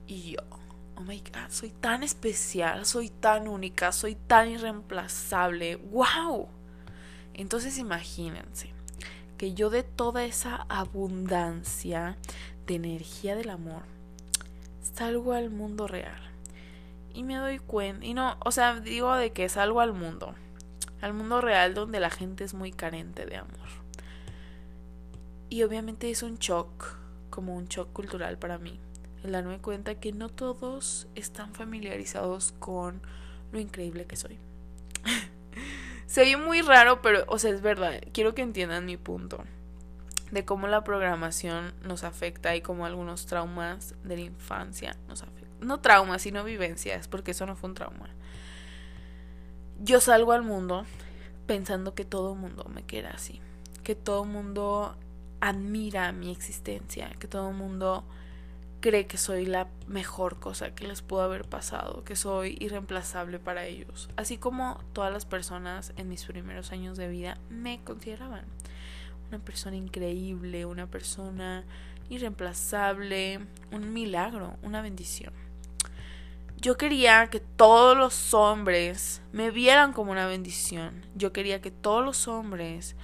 [0.07, 0.39] Y yo,
[0.95, 5.75] oh my god, soy tan especial, soy tan única, soy tan irreemplazable.
[5.75, 6.47] ¡Wow!
[7.35, 8.73] Entonces imagínense
[9.37, 12.17] que yo de toda esa abundancia
[12.65, 13.96] de energía del amor
[14.93, 16.21] salgo al mundo real
[17.13, 20.35] y me doy cuenta y no, o sea, digo de que salgo al mundo,
[21.01, 23.67] al mundo real donde la gente es muy carente de amor.
[25.49, 26.97] Y obviamente es un shock,
[27.29, 28.79] como un shock cultural para mí,
[29.23, 33.01] el darme cuenta que no todos están familiarizados con
[33.51, 34.37] lo increíble que soy.
[36.05, 38.01] Se oye muy raro, pero, o sea, es verdad.
[38.13, 39.43] Quiero que entiendan mi punto
[40.31, 45.47] de cómo la programación nos afecta y cómo algunos traumas de la infancia nos afectan.
[45.61, 48.09] No traumas, sino vivencias, porque eso no fue un trauma.
[49.79, 50.85] Yo salgo al mundo
[51.45, 53.41] pensando que todo el mundo me quiera así,
[53.83, 54.97] que todo el mundo
[55.39, 58.03] admira mi existencia, que todo el mundo
[58.79, 63.65] cree que soy la mejor cosa que les pudo haber pasado, que soy irreemplazable para
[63.65, 68.45] ellos, así como todas las personas en mis primeros años de vida me consideraban
[69.29, 71.65] una persona increíble, una persona
[72.09, 73.39] irreemplazable,
[73.71, 75.33] un milagro, una bendición.
[76.59, 81.05] Yo quería que todos los hombres me vieran como una bendición.
[81.15, 82.95] Yo quería que todos los hombres,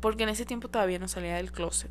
[0.00, 1.90] porque en ese tiempo todavía no salía del closet,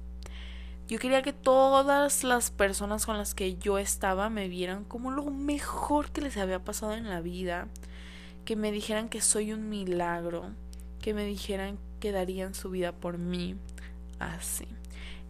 [0.92, 5.24] yo quería que todas las personas con las que yo estaba me vieran como lo
[5.24, 7.70] mejor que les había pasado en la vida,
[8.44, 10.50] que me dijeran que soy un milagro,
[11.00, 13.56] que me dijeran que darían su vida por mí,
[14.20, 14.68] así.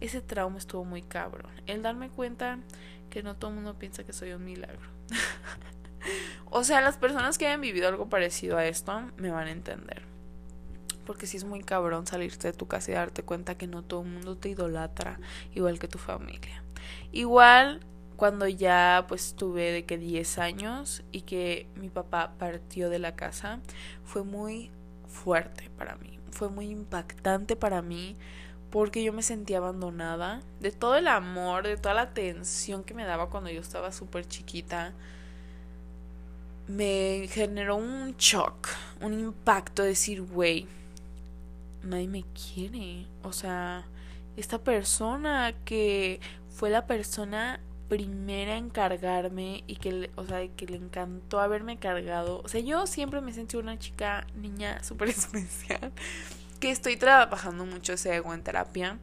[0.00, 1.52] Ese trauma estuvo muy cabrón.
[1.68, 2.58] El darme cuenta
[3.10, 4.80] que no todo el mundo piensa que soy un milagro.
[6.50, 10.02] o sea, las personas que hayan vivido algo parecido a esto me van a entender.
[11.06, 14.02] Porque si es muy cabrón salirte de tu casa y darte cuenta que no todo
[14.02, 15.20] el mundo te idolatra,
[15.54, 16.64] igual que tu familia.
[17.12, 17.80] Igual
[18.16, 23.14] cuando ya pues tuve de que 10 años y que mi papá partió de la
[23.14, 23.60] casa,
[24.04, 24.70] fue muy
[25.08, 28.16] fuerte para mí, fue muy impactante para mí
[28.70, 33.04] porque yo me sentía abandonada de todo el amor, de toda la atención que me
[33.04, 34.94] daba cuando yo estaba súper chiquita.
[36.66, 38.68] Me generó un shock,
[39.02, 40.66] un impacto, decir, güey,
[41.82, 43.06] nadie me quiere.
[43.22, 43.84] O sea,
[44.38, 47.60] esta persona que fue la persona
[47.92, 52.40] primera en cargarme y que, o sea, que le encantó haberme cargado.
[52.42, 55.92] O sea, yo siempre me sentí una chica, niña súper especial,
[56.58, 58.98] que estoy trabajando mucho ese ego en terapia,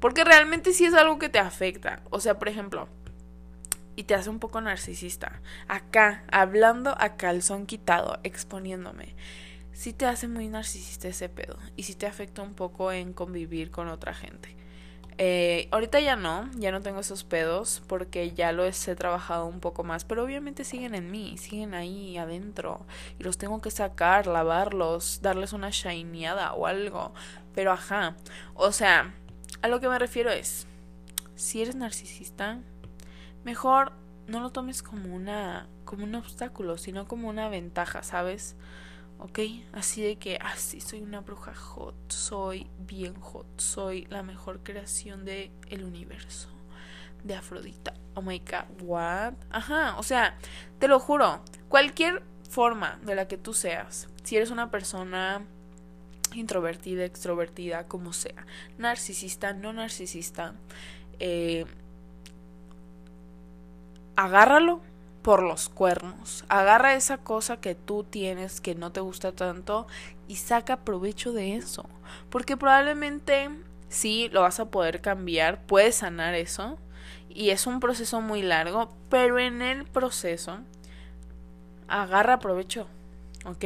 [0.00, 2.02] porque realmente sí es algo que te afecta.
[2.10, 2.88] O sea, por ejemplo,
[3.94, 5.40] y te hace un poco narcisista.
[5.68, 9.14] Acá, hablando a calzón quitado, exponiéndome
[9.72, 13.70] sí te hace muy narcisista ese pedo y sí te afecta un poco en convivir
[13.70, 14.54] con otra gente.
[15.18, 19.60] Eh, ahorita ya no, ya no tengo esos pedos porque ya los he trabajado un
[19.60, 22.86] poco más, pero obviamente siguen en mí, siguen ahí adentro
[23.18, 27.12] y los tengo que sacar, lavarlos, darles una shineada o algo.
[27.54, 28.16] Pero ajá,
[28.54, 29.14] o sea,
[29.60, 30.66] a lo que me refiero es,
[31.34, 32.58] si eres narcisista,
[33.44, 33.92] mejor
[34.26, 38.56] no lo tomes como una como un obstáculo, sino como una ventaja, ¿sabes?
[39.22, 39.38] ¿Ok?
[39.72, 44.60] Así de que, así ah, soy una bruja hot, soy bien hot, soy la mejor
[44.64, 46.48] creación del el universo
[47.22, 47.94] de Afrodita.
[48.14, 49.34] Oh my god, what?
[49.50, 50.36] Ajá, o sea,
[50.80, 55.42] te lo juro, cualquier forma de la que tú seas, si eres una persona
[56.34, 60.54] introvertida, extrovertida, como sea, narcisista, no narcisista,
[61.20, 61.64] eh,
[64.16, 64.80] agárralo
[65.22, 66.44] por los cuernos.
[66.48, 69.86] Agarra esa cosa que tú tienes que no te gusta tanto
[70.28, 71.88] y saca provecho de eso.
[72.28, 73.48] Porque probablemente
[73.88, 76.78] sí lo vas a poder cambiar, puedes sanar eso.
[77.28, 80.58] Y es un proceso muy largo, pero en el proceso
[81.88, 82.86] agarra provecho.
[83.44, 83.64] ¿Ok?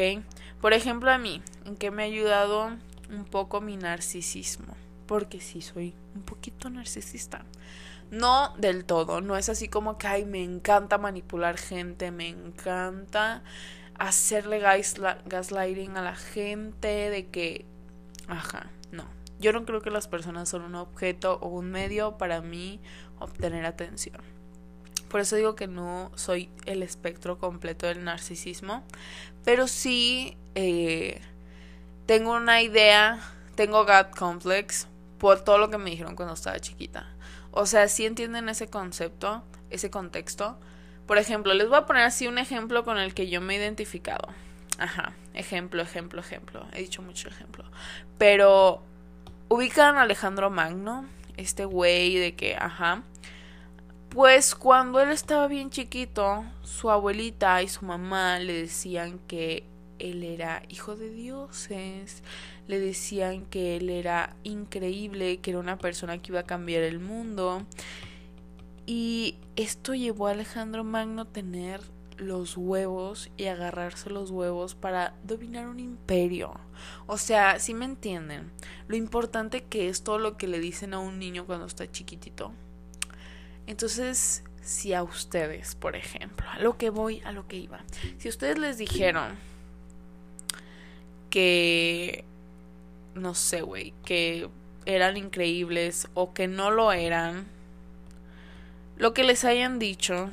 [0.61, 2.71] Por ejemplo, a mí, en que me ha ayudado
[3.11, 4.75] un poco mi narcisismo.
[5.07, 7.45] Porque sí soy un poquito narcisista.
[8.11, 13.43] No del todo, no es así como que, ay, me encanta manipular gente, me encanta
[13.99, 17.65] hacerle gaslighting a la gente de que,
[18.29, 19.05] ajá, no,
[19.39, 22.81] Yo no creo que las personas son un objeto o un medio para mí
[23.19, 24.21] obtener atención.
[25.09, 28.83] Por eso digo que no soy el espectro completo del narcisismo,
[29.45, 31.21] pero sí eh,
[32.07, 33.21] tengo una idea,
[33.55, 34.89] tengo God complex
[35.19, 37.16] por todo lo que me dijeron cuando estaba chiquita.
[37.59, 40.59] O sea, sí entienden ese concepto, ese contexto.
[41.07, 43.57] Por ejemplo, les voy a poner así un ejemplo con el que yo me he
[43.57, 44.29] identificado.
[44.77, 46.67] Ajá, ejemplo, ejemplo, ejemplo.
[46.75, 47.65] He dicho mucho ejemplo.
[48.19, 48.83] Pero
[49.49, 51.07] ubican a Alejandro Magno,
[51.39, 53.03] este güey de que, ajá.
[54.11, 59.65] Pues cuando él estaba bien chiquito, su abuelita y su mamá le decían que
[59.99, 62.23] él era hijo de dioses,
[62.67, 67.01] le decían que él era increíble, que era una persona que iba a cambiar el
[67.01, 67.65] mundo.
[68.87, 71.81] Y esto llevó a Alejandro Magno a tener
[72.19, 76.55] los huevos y agarrarse los huevos para dominar un imperio.
[77.07, 78.51] O sea, si me entienden,
[78.89, 82.53] lo importante que es todo lo que le dicen a un niño cuando está chiquitito.
[83.67, 87.85] Entonces, si a ustedes, por ejemplo, a lo que voy, a lo que iba,
[88.19, 89.37] si ustedes les dijeron
[91.31, 92.25] que,
[93.15, 94.49] no sé, güey, que
[94.87, 97.47] eran increíbles o que no lo eran,
[98.97, 100.31] lo que les hayan dicho,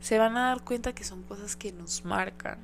[0.00, 2.58] se van a dar cuenta que son cosas que nos marcan,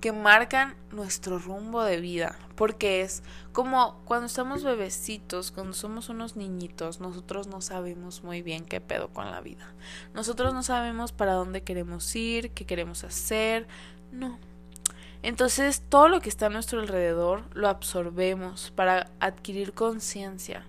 [0.00, 6.36] que marcan nuestro rumbo de vida, porque es como cuando estamos bebecitos, cuando somos unos
[6.36, 9.74] niñitos, nosotros no sabemos muy bien qué pedo con la vida.
[10.14, 13.68] Nosotros no sabemos para dónde queremos ir, qué queremos hacer,
[14.10, 14.38] no.
[15.22, 20.64] Entonces todo lo que está a nuestro alrededor lo absorbemos para adquirir conciencia.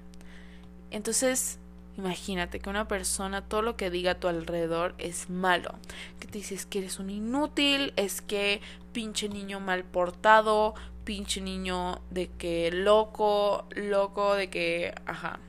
[0.92, 1.60] Entonces
[1.98, 5.76] Imagínate que una persona, todo lo que diga a tu alrededor es malo.
[6.20, 8.62] Que te dices que eres un inútil, es que
[8.94, 10.74] pinche niño mal portado,
[11.04, 15.40] pinche niño de que loco, loco, de que, ajá.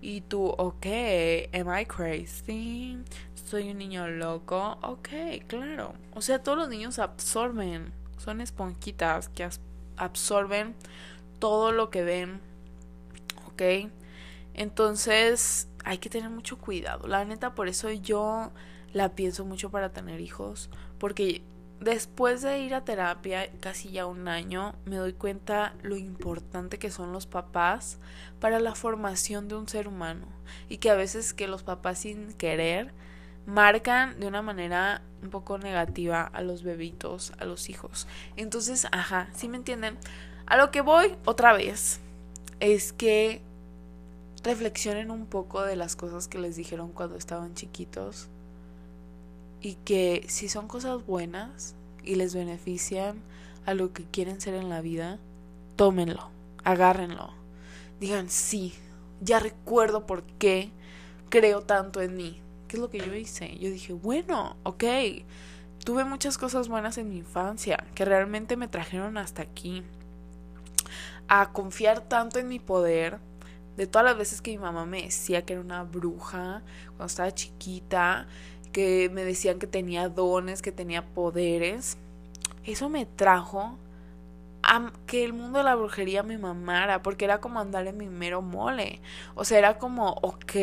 [0.00, 0.86] Y tú, ok,
[1.52, 2.98] am I crazy?
[3.34, 4.78] Soy un niño loco.
[4.82, 5.08] Ok,
[5.48, 5.92] claro.
[6.14, 7.92] O sea, todos los niños absorben,
[8.28, 9.48] son esponjitas que
[9.96, 10.74] absorben
[11.38, 12.40] todo lo que ven.
[13.46, 13.90] Ok
[14.58, 17.06] entonces hay que tener mucho cuidado.
[17.06, 18.50] La neta, por eso yo
[18.92, 20.68] la pienso mucho para tener hijos.
[20.98, 21.42] Porque
[21.78, 26.90] después de ir a terapia casi ya un año, me doy cuenta lo importante que
[26.90, 28.00] son los papás
[28.40, 30.26] para la formación de un ser humano.
[30.68, 32.92] Y que a veces que los papás sin querer
[33.48, 38.06] marcan de una manera un poco negativa a los bebitos, a los hijos.
[38.36, 39.96] Entonces, ajá, ¿sí me entienden?
[40.46, 41.98] A lo que voy otra vez
[42.60, 43.40] es que
[44.44, 48.28] reflexionen un poco de las cosas que les dijeron cuando estaban chiquitos
[49.62, 51.74] y que si son cosas buenas
[52.04, 53.22] y les benefician
[53.64, 55.18] a lo que quieren ser en la vida,
[55.76, 56.28] tómenlo,
[56.64, 57.32] agárrenlo.
[57.98, 58.74] Digan, sí,
[59.22, 60.70] ya recuerdo por qué
[61.30, 62.42] creo tanto en mí.
[62.68, 63.56] ¿Qué es lo que yo hice?
[63.58, 64.84] Yo dije, bueno, ok,
[65.84, 69.82] tuve muchas cosas buenas en mi infancia que realmente me trajeron hasta aquí.
[71.28, 73.18] A confiar tanto en mi poder
[73.78, 77.32] de todas las veces que mi mamá me decía que era una bruja cuando estaba
[77.32, 78.26] chiquita,
[78.72, 81.96] que me decían que tenía dones, que tenía poderes,
[82.64, 83.78] eso me trajo
[84.62, 88.08] a que el mundo de la brujería me mamara, porque era como andar en mi
[88.08, 89.00] mero mole.
[89.34, 90.54] O sea, era como, ok,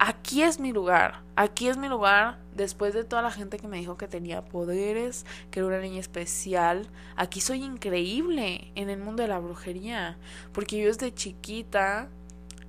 [0.00, 3.76] aquí es mi lugar, aquí es mi lugar, después de toda la gente que me
[3.76, 9.22] dijo que tenía poderes, que era una niña especial, aquí soy increíble en el mundo
[9.22, 10.16] de la brujería,
[10.52, 12.08] porque yo desde chiquita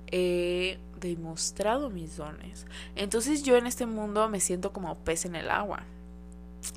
[0.08, 2.66] he demostrado mis dones.
[2.96, 5.84] Entonces yo en este mundo me siento como pez en el agua.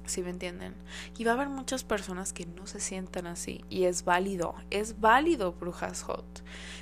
[0.05, 0.73] ¿Sí me entienden?
[1.17, 3.63] Y va a haber muchas personas que no se sientan así.
[3.69, 6.25] Y es válido, es válido, brujas hot.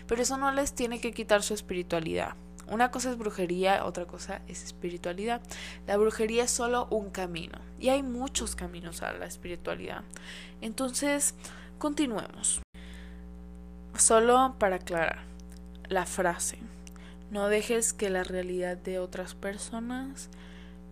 [0.08, 2.36] Pero eso no les tiene que quitar su espiritualidad.
[2.68, 5.42] Una cosa es brujería, otra cosa es espiritualidad.
[5.86, 10.04] La brujería es solo un camino y hay muchos caminos a la espiritualidad.
[10.62, 11.36] Entonces,
[11.78, 12.62] continuemos.
[13.98, 15.20] Solo para aclarar
[15.90, 16.58] la frase,
[17.30, 20.30] no dejes que la realidad de otras personas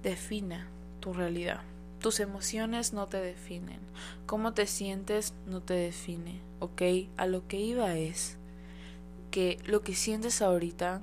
[0.03, 0.67] defina
[0.99, 1.61] tu realidad.
[1.99, 3.79] Tus emociones no te definen.
[4.25, 6.41] Cómo te sientes no te define.
[6.59, 6.81] ¿Ok?
[7.17, 8.37] A lo que iba es
[9.29, 11.01] que lo que sientes ahorita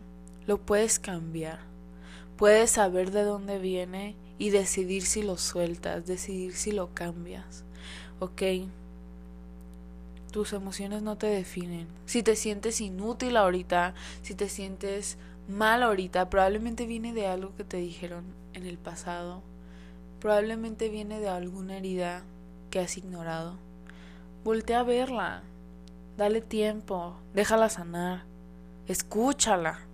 [0.48, 1.58] lo puedes cambiar.
[2.38, 7.64] Puedes saber de dónde viene y decidir si lo sueltas, decidir si lo cambias.
[8.18, 8.42] ¿Ok?
[10.32, 11.86] Tus emociones no te definen.
[12.06, 13.92] Si te sientes inútil ahorita,
[14.22, 15.18] si te sientes
[15.48, 18.24] mal ahorita, probablemente viene de algo que te dijeron
[18.54, 19.42] en el pasado.
[20.18, 22.22] Probablemente viene de alguna herida
[22.70, 23.58] que has ignorado.
[24.44, 25.42] Voltea a verla.
[26.16, 27.16] Dale tiempo.
[27.34, 28.24] Déjala sanar
[28.86, 29.87] Escúchala.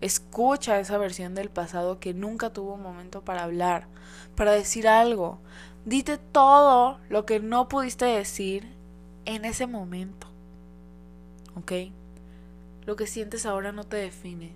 [0.00, 3.88] Escucha esa versión del pasado que nunca tuvo un momento para hablar,
[4.36, 5.40] para decir algo.
[5.84, 8.68] Dite todo lo que no pudiste decir
[9.24, 10.28] en ese momento.
[11.56, 11.72] ¿Ok?
[12.86, 14.52] Lo que sientes ahora no te define.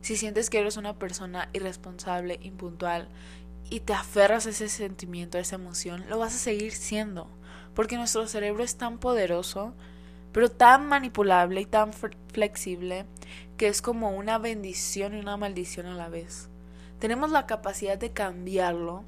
[0.00, 3.08] Si sientes que eres una persona irresponsable, impuntual
[3.68, 7.28] y te aferras a ese sentimiento, a esa emoción, lo vas a seguir siendo.
[7.74, 9.74] Porque nuestro cerebro es tan poderoso,
[10.36, 13.06] pero tan manipulable y tan flexible,
[13.56, 16.50] que es como una bendición y una maldición a la vez.
[16.98, 19.02] Tenemos la capacidad de cambiarlo,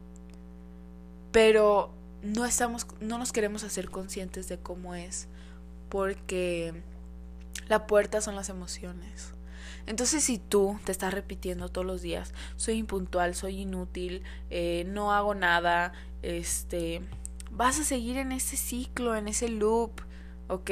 [1.30, 5.28] pero no estamos no nos queremos hacer conscientes de cómo es,
[5.90, 6.82] porque
[7.68, 9.34] la puerta son las emociones.
[9.84, 15.12] Entonces si tú te estás repitiendo todos los días, soy impuntual, soy inútil, eh, no
[15.12, 17.02] hago nada, este,
[17.50, 20.00] vas a seguir en ese ciclo, en ese loop,
[20.48, 20.70] ¿ok?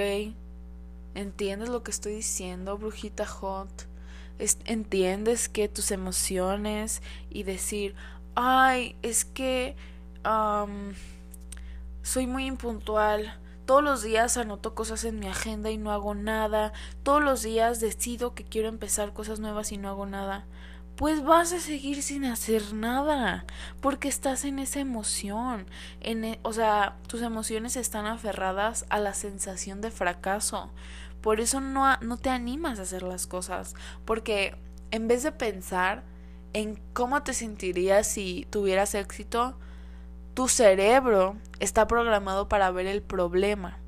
[1.17, 3.89] ¿Entiendes lo que estoy diciendo, brujita hot?
[4.67, 7.95] ¿Entiendes que tus emociones y decir,
[8.35, 9.75] ay, es que
[12.03, 16.73] soy muy impuntual, todos los días anoto cosas en mi agenda y no hago nada.
[17.03, 20.47] Todos los días decido que quiero empezar cosas nuevas y no hago nada.
[20.95, 23.45] Pues vas a seguir sin hacer nada,
[23.81, 25.67] porque estás en esa emoción,
[26.01, 30.71] en, e, o sea, tus emociones están aferradas a la sensación de fracaso.
[31.27, 33.75] Por eso no, no te animas a hacer las cosas,
[34.05, 34.55] porque
[34.93, 36.05] en vez de pensar
[36.53, 39.59] en cómo te sentirías si tuvieras éxito,
[40.35, 43.81] tu cerebro está programado para ver el problema.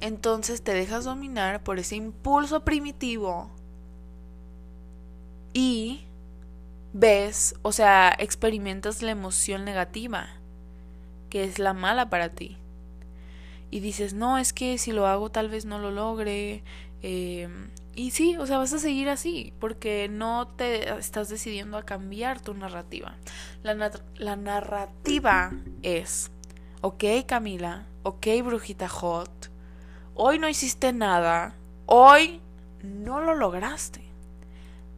[0.00, 3.50] Entonces te dejas dominar por ese impulso primitivo
[5.52, 6.06] y
[6.94, 10.28] ves, o sea, experimentas la emoción negativa,
[11.28, 12.56] que es la mala para ti.
[13.70, 16.62] Y dices, no, es que si lo hago tal vez no lo logre,
[17.02, 17.48] eh,
[17.94, 22.40] y sí, o sea, vas a seguir así, porque no te estás decidiendo a cambiar
[22.40, 23.16] tu narrativa.
[23.64, 25.50] La, la narrativa
[25.82, 26.30] es,
[26.80, 29.50] ok Camila, ok Brujita Hot,
[30.14, 31.56] hoy no hiciste nada,
[31.86, 32.40] hoy
[32.82, 34.04] no lo lograste,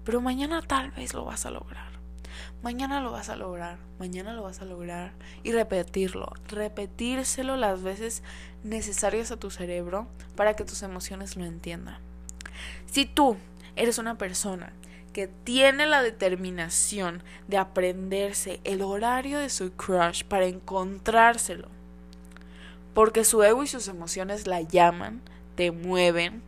[0.05, 1.90] pero mañana tal vez lo vas a lograr.
[2.63, 8.23] Mañana lo vas a lograr, mañana lo vas a lograr y repetirlo, repetírselo las veces
[8.65, 10.07] necesarias a tu cerebro
[10.37, 11.99] para que tus emociones lo entiendan.
[12.85, 13.39] Si tú
[13.77, 14.75] eres una persona
[15.15, 21.69] que tiene la determinación de aprenderse el horario de su crush para encontrárselo,
[22.93, 25.23] porque su ego y sus emociones la llaman,
[25.55, 26.43] te mueven,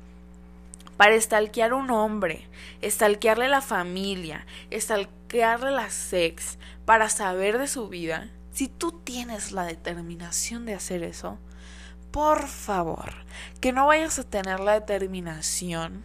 [1.03, 2.47] para estalquear un hombre,
[2.81, 9.65] estalquearle la familia, estalquearle la sex, para saber de su vida, si tú tienes la
[9.65, 11.39] determinación de hacer eso,
[12.13, 13.15] por favor,
[13.61, 16.05] que no vayas a tener la determinación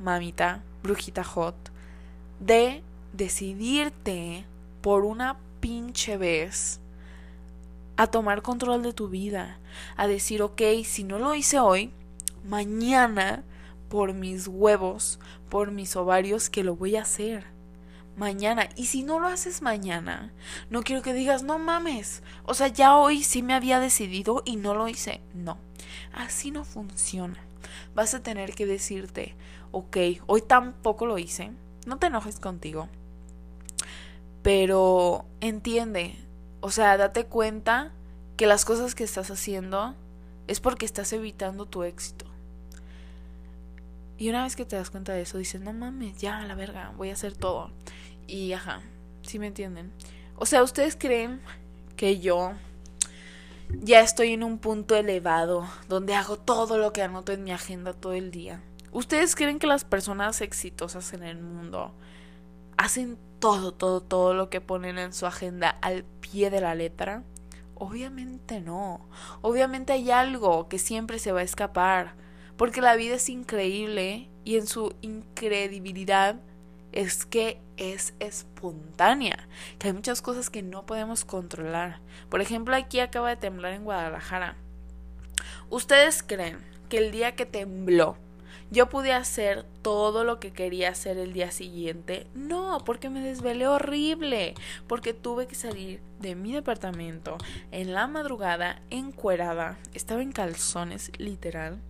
[0.00, 1.70] mamita, brujita hot,
[2.40, 4.46] de decidirte
[4.80, 6.80] por una pinche vez
[7.98, 9.58] a tomar control de tu vida,
[9.98, 11.92] a decir, ok, si no lo hice hoy,
[12.46, 13.44] mañana,
[13.92, 15.20] por mis huevos,
[15.50, 17.44] por mis ovarios, que lo voy a hacer.
[18.16, 18.70] Mañana.
[18.74, 20.32] Y si no lo haces mañana,
[20.70, 22.22] no quiero que digas, no mames.
[22.44, 25.20] O sea, ya hoy sí me había decidido y no lo hice.
[25.34, 25.58] No.
[26.14, 27.36] Así no funciona.
[27.94, 29.36] Vas a tener que decirte,
[29.72, 31.52] ok, hoy tampoco lo hice,
[31.84, 32.88] no te enojes contigo,
[34.40, 36.16] pero entiende,
[36.62, 37.92] o sea, date cuenta
[38.38, 39.94] que las cosas que estás haciendo
[40.46, 42.31] es porque estás evitando tu éxito.
[44.22, 46.92] Y una vez que te das cuenta de eso, dices, no mames, ya, la verga,
[46.96, 47.72] voy a hacer todo.
[48.28, 48.80] Y ajá,
[49.22, 49.92] ¿sí me entienden?
[50.36, 51.40] O sea, ¿ustedes creen
[51.96, 52.52] que yo
[53.80, 57.94] ya estoy en un punto elevado donde hago todo lo que anoto en mi agenda
[57.94, 58.62] todo el día?
[58.92, 61.92] ¿Ustedes creen que las personas exitosas en el mundo
[62.76, 67.24] hacen todo, todo, todo lo que ponen en su agenda al pie de la letra?
[67.74, 69.08] Obviamente no.
[69.40, 72.22] Obviamente hay algo que siempre se va a escapar.
[72.56, 76.36] Porque la vida es increíble y en su incredibilidad
[76.92, 79.48] es que es espontánea.
[79.78, 82.00] Que hay muchas cosas que no podemos controlar.
[82.28, 84.56] Por ejemplo, aquí acaba de temblar en Guadalajara.
[85.70, 88.16] ¿Ustedes creen que el día que tembló
[88.72, 92.26] yo pude hacer todo lo que quería hacer el día siguiente.
[92.34, 94.54] No, porque me desvelé horrible,
[94.86, 97.36] porque tuve que salir de mi departamento
[97.70, 101.80] en la madrugada encuerada, estaba en calzones literal,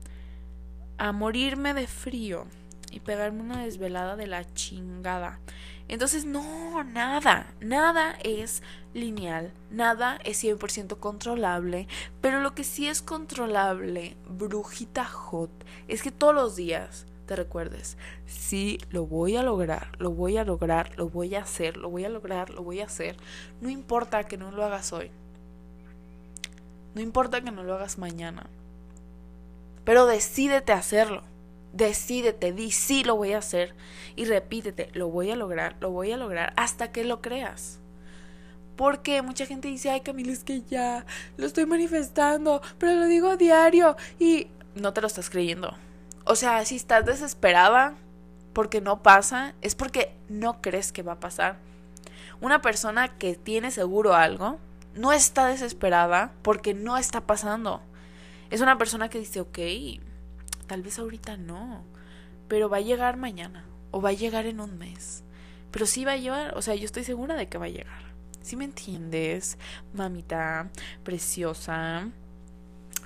[0.99, 2.47] a morirme de frío
[2.91, 5.41] y pegarme una desvelada de la chingada.
[5.89, 8.63] Entonces, no, nada, nada es
[8.95, 11.89] lineal, nada es 100% controlable,
[12.21, 15.51] pero lo que sí es controlable, brujita hot,
[15.89, 20.45] es que todos los días te recuerdes, sí, lo voy a lograr, lo voy a
[20.45, 23.17] lograr, lo voy a hacer, lo voy a lograr, lo voy a hacer.
[23.61, 25.11] No importa que no lo hagas hoy.
[26.95, 28.49] No importa que no lo hagas mañana.
[29.85, 31.23] Pero decídete a hacerlo.
[31.73, 33.75] Decídete, di sí lo voy a hacer.
[34.17, 37.79] Y repítete, lo voy a lograr, lo voy a lograr hasta que lo creas.
[38.77, 41.05] Porque mucha gente dice, ay Camila, es que ya
[41.37, 45.77] lo estoy manifestando, pero lo digo diario y no te lo estás creyendo.
[46.25, 47.95] O sea, si estás desesperada
[48.53, 51.57] porque no pasa, es porque no crees que va a pasar.
[52.41, 54.59] Una persona que tiene seguro algo
[54.95, 57.81] no está desesperada porque no está pasando.
[58.53, 59.59] Es una persona que dice, ok,
[60.67, 61.87] tal vez ahorita no,
[62.49, 65.25] pero va a llegar mañana o va a llegar en un mes.
[65.71, 68.03] Pero sí va a llegar, o sea, yo estoy segura de que va a llegar.
[68.43, 69.57] ¿Sí me entiendes,
[69.95, 70.69] mamita
[71.03, 72.11] preciosa?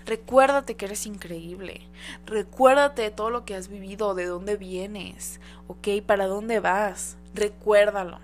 [0.04, 1.82] Recuérdate que eres increíble.
[2.24, 5.38] Recuérdate de todo lo que has vivido, de dónde vienes,
[5.68, 6.02] ¿ok?
[6.04, 7.18] ¿Para dónde vas?
[7.34, 8.18] Recuérdalo.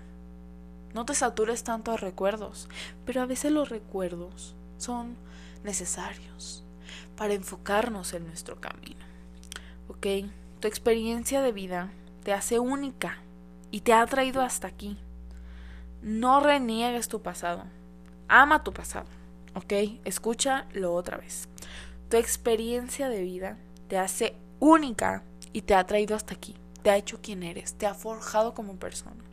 [0.93, 2.67] No te satures tanto a recuerdos,
[3.05, 5.15] pero a veces los recuerdos son
[5.63, 6.63] necesarios
[7.15, 9.05] para enfocarnos en nuestro camino,
[9.87, 10.29] ¿ok?
[10.59, 11.91] Tu experiencia de vida
[12.23, 13.17] te hace única
[13.71, 14.97] y te ha traído hasta aquí.
[16.01, 17.63] No reniegues tu pasado.
[18.27, 19.07] Ama tu pasado.
[19.55, 19.73] ¿Ok?
[20.05, 21.47] Escúchalo otra vez.
[22.09, 23.57] Tu experiencia de vida
[23.87, 26.55] te hace única y te ha traído hasta aquí.
[26.81, 27.73] Te ha hecho quien eres.
[27.75, 29.23] Te ha forjado como persona.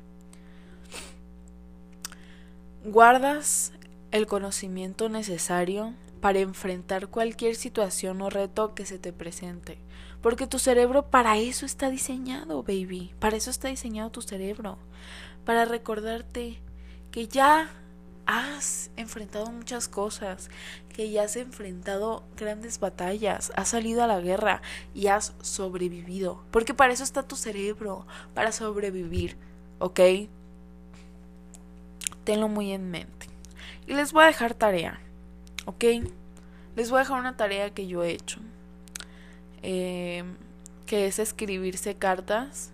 [2.84, 3.72] Guardas
[4.10, 9.78] el conocimiento necesario para enfrentar cualquier situación o reto que se te presente.
[10.22, 13.14] Porque tu cerebro para eso está diseñado, baby.
[13.18, 14.78] Para eso está diseñado tu cerebro.
[15.44, 16.58] Para recordarte
[17.10, 17.70] que ya
[18.26, 20.50] has enfrentado muchas cosas,
[20.92, 24.62] que ya has enfrentado grandes batallas, has salido a la guerra
[24.94, 26.44] y has sobrevivido.
[26.50, 29.36] Porque para eso está tu cerebro, para sobrevivir,
[29.78, 30.00] ¿ok?
[32.24, 33.26] Tenlo muy en mente.
[33.86, 35.00] Y les voy a dejar tarea,
[35.70, 35.84] ¿ok?
[36.74, 38.40] Les voy a dejar una tarea que yo he hecho,
[39.62, 40.24] eh,
[40.84, 42.72] que es escribirse cartas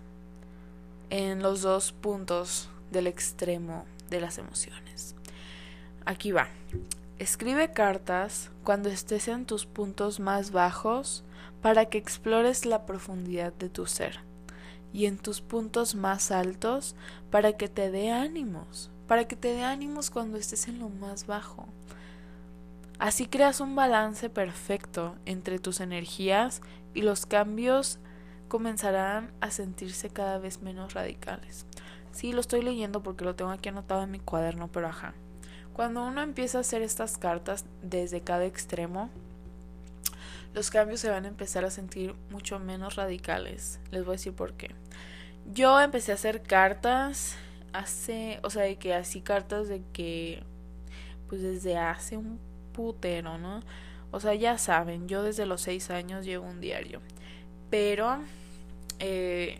[1.11, 5.15] en los dos puntos del extremo de las emociones.
[6.05, 6.47] Aquí va.
[7.19, 11.23] Escribe cartas cuando estés en tus puntos más bajos
[11.61, 14.21] para que explores la profundidad de tu ser
[14.91, 16.95] y en tus puntos más altos
[17.29, 21.27] para que te dé ánimos, para que te dé ánimos cuando estés en lo más
[21.27, 21.67] bajo.
[22.99, 26.61] Así creas un balance perfecto entre tus energías
[26.95, 27.99] y los cambios
[28.47, 31.67] comenzarán a sentirse cada vez menos radicales.
[32.11, 35.13] Sí, lo estoy leyendo porque lo tengo aquí anotado en mi cuaderno, pero ajá.
[35.73, 39.11] Cuando uno empieza a hacer estas cartas desde cada extremo,
[40.55, 43.79] los cambios se van a empezar a sentir mucho menos radicales.
[43.91, 44.73] Les voy a decir por qué.
[45.53, 47.35] Yo empecé a hacer cartas
[47.73, 50.41] hace, o sea, de que así cartas de que,
[51.29, 52.39] pues desde hace un
[52.77, 53.61] putero, ¿no?
[54.11, 57.01] O sea, ya saben, yo desde los seis años llevo un diario.
[57.69, 58.19] Pero
[58.99, 59.59] eh,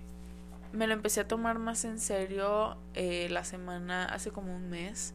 [0.71, 5.13] me lo empecé a tomar más en serio eh, la semana, hace como un mes,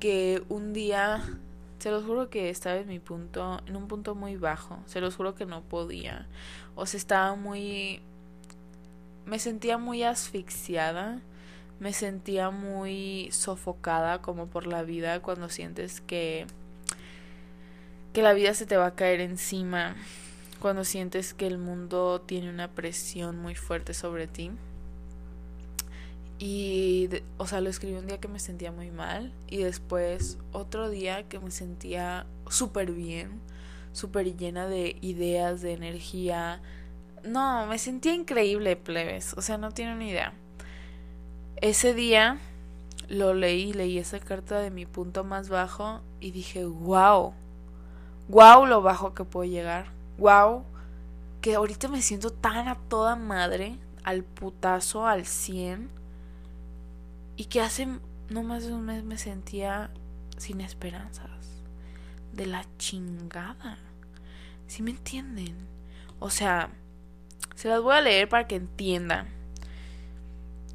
[0.00, 1.22] que un día,
[1.78, 5.16] se los juro que estaba en mi punto, en un punto muy bajo, se los
[5.16, 6.26] juro que no podía,
[6.74, 8.00] o sea, estaba muy,
[9.26, 11.20] me sentía muy asfixiada,
[11.78, 16.46] me sentía muy sofocada como por la vida cuando sientes que
[18.12, 19.96] que la vida se te va a caer encima
[20.60, 24.50] cuando sientes que el mundo tiene una presión muy fuerte sobre ti.
[26.38, 30.88] Y, o sea, lo escribí un día que me sentía muy mal y después otro
[30.88, 33.40] día que me sentía súper bien,
[33.92, 36.62] súper llena de ideas, de energía.
[37.24, 40.32] No, me sentía increíble, plebes, o sea, no tienen ni idea.
[41.56, 42.38] Ese día
[43.08, 47.34] lo leí, leí esa carta de mi punto más bajo y dije, wow,
[48.30, 50.64] wow lo bajo que puedo llegar, wow,
[51.40, 55.90] que ahorita me siento tan a toda madre, al putazo, al 100
[57.36, 57.88] y que hace
[58.28, 59.90] no más de un mes me sentía
[60.36, 61.28] sin esperanzas.
[62.32, 63.78] De la chingada.
[64.68, 65.56] ¿Sí me entienden?
[66.20, 66.70] O sea,
[67.56, 69.26] se las voy a leer para que entiendan.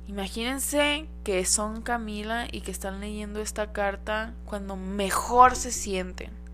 [0.07, 6.44] Imagínense que son Camila y que están leyendo esta carta cuando mejor se sienten.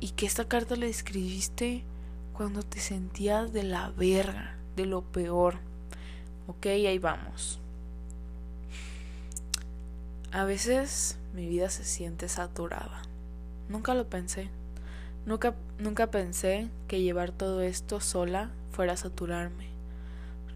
[0.00, 1.82] Y que esta carta la escribiste
[2.32, 5.56] cuando te sentías de la verga, de lo peor.
[6.46, 7.58] Ok, ahí vamos.
[10.30, 13.02] A veces mi vida se siente saturada.
[13.68, 14.50] Nunca lo pensé.
[15.26, 19.68] Nunca, nunca pensé que llevar todo esto sola fuera a saturarme.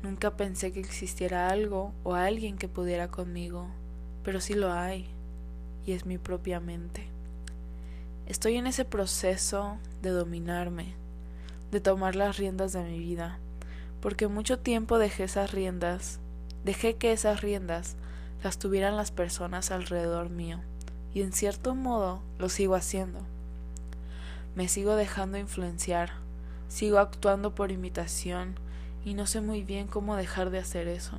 [0.03, 3.69] Nunca pensé que existiera algo o alguien que pudiera conmigo,
[4.25, 5.07] pero sí lo hay,
[5.87, 7.12] y es mi propia mente.
[8.27, 10.95] Estoy en ese proceso de dominarme,
[11.73, 13.39] de tomar las riendas de mi vida,
[14.01, 16.21] porque mucho tiempo dejé esas riendas,
[16.65, 17.97] dejé que esas riendas
[18.43, 20.61] las tuvieran las personas alrededor mío,
[21.13, 23.21] y en cierto modo lo sigo haciendo.
[24.55, 26.13] Me sigo dejando influenciar,
[26.69, 28.55] sigo actuando por imitación,
[29.05, 31.19] y no sé muy bien cómo dejar de hacer eso.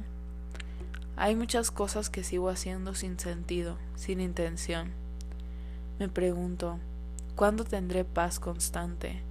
[1.18, 4.91] Hay muchas cosas que sigo haciendo sin sentido, sin intención.
[5.99, 6.80] Me pregunto,
[7.36, 9.22] ¿cuándo tendré paz constante?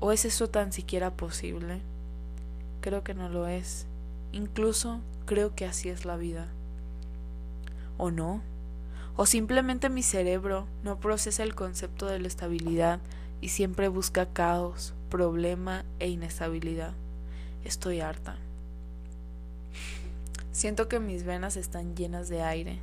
[0.00, 1.80] ¿O es eso tan siquiera posible?
[2.80, 3.86] Creo que no lo es.
[4.32, 6.48] Incluso creo que así es la vida.
[7.98, 8.42] ¿O no?
[9.16, 13.00] ¿O simplemente mi cerebro no procesa el concepto de la estabilidad
[13.40, 16.92] y siempre busca caos, problema e inestabilidad?
[17.64, 18.36] Estoy harta.
[20.52, 22.78] Siento que mis venas están llenas de aire,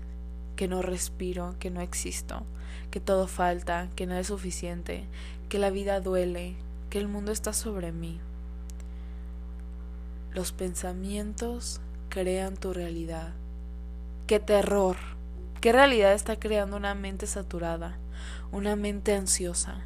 [0.64, 2.46] que no respiro, que no existo,
[2.90, 5.04] que todo falta, que no es suficiente,
[5.50, 6.56] que la vida duele,
[6.90, 8.22] que el mundo está sobre mí.
[10.32, 13.34] Los pensamientos crean tu realidad.
[14.26, 14.96] ¡Qué terror!
[15.60, 17.98] ¿Qué realidad está creando una mente saturada,
[18.54, 19.82] una mente ansiosa,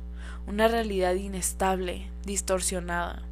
[0.45, 3.23] una realidad inestable, distorsionada?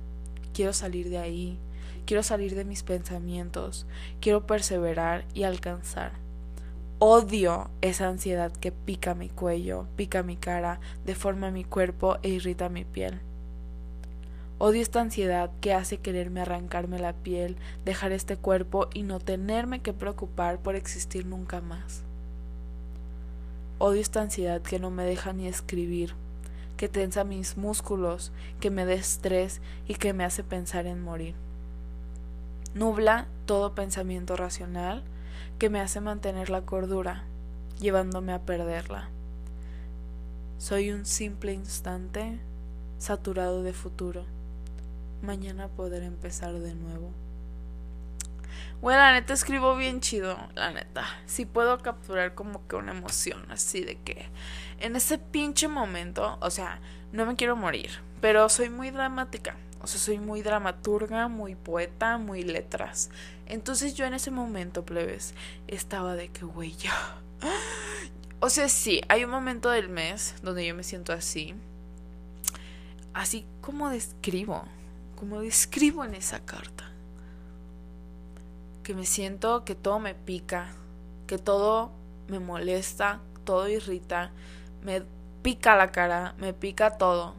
[0.51, 1.59] Quiero salir de ahí,
[2.07, 3.85] quiero salir de mis pensamientos,
[4.19, 6.24] quiero perseverar y alcanzar.
[7.07, 12.67] Odio esa ansiedad que pica mi cuello, pica mi cara, deforma mi cuerpo e irrita
[12.67, 13.19] mi piel.
[14.57, 19.83] Odio esta ansiedad que hace quererme arrancarme la piel, dejar este cuerpo y no tenerme
[19.83, 22.01] que preocupar por existir nunca más.
[23.77, 26.15] Odio esta ansiedad que no me deja ni escribir,
[26.75, 31.35] que tensa mis músculos, que me da estrés y que me hace pensar en morir.
[32.73, 35.03] Nubla todo pensamiento racional
[35.59, 37.23] que me hace mantener la cordura,
[37.79, 39.09] llevándome a perderla.
[40.57, 42.39] Soy un simple instante
[42.97, 44.25] saturado de futuro.
[45.21, 47.11] Mañana podré empezar de nuevo.
[48.81, 51.05] Bueno, la neta escribo bien chido, la neta.
[51.25, 54.27] Si puedo capturar como que una emoción así de que
[54.79, 56.79] en ese pinche momento, o sea,
[57.11, 57.91] no me quiero morir,
[58.21, 59.55] pero soy muy dramática.
[59.85, 63.11] O sea, soy muy dramaturga, muy poeta, muy letras.
[63.45, 65.35] Entonces yo en ese momento, plebes,
[65.67, 67.21] estaba de que, güey, ya.
[68.39, 71.53] O sea, sí, hay un momento del mes donde yo me siento así.
[73.13, 74.63] Así como describo,
[75.19, 76.91] como describo en esa carta
[78.81, 80.69] que me siento que todo me pica,
[81.27, 81.91] que todo
[82.27, 84.31] me molesta, todo irrita,
[84.81, 85.03] me
[85.43, 87.35] pica la cara, me pica todo.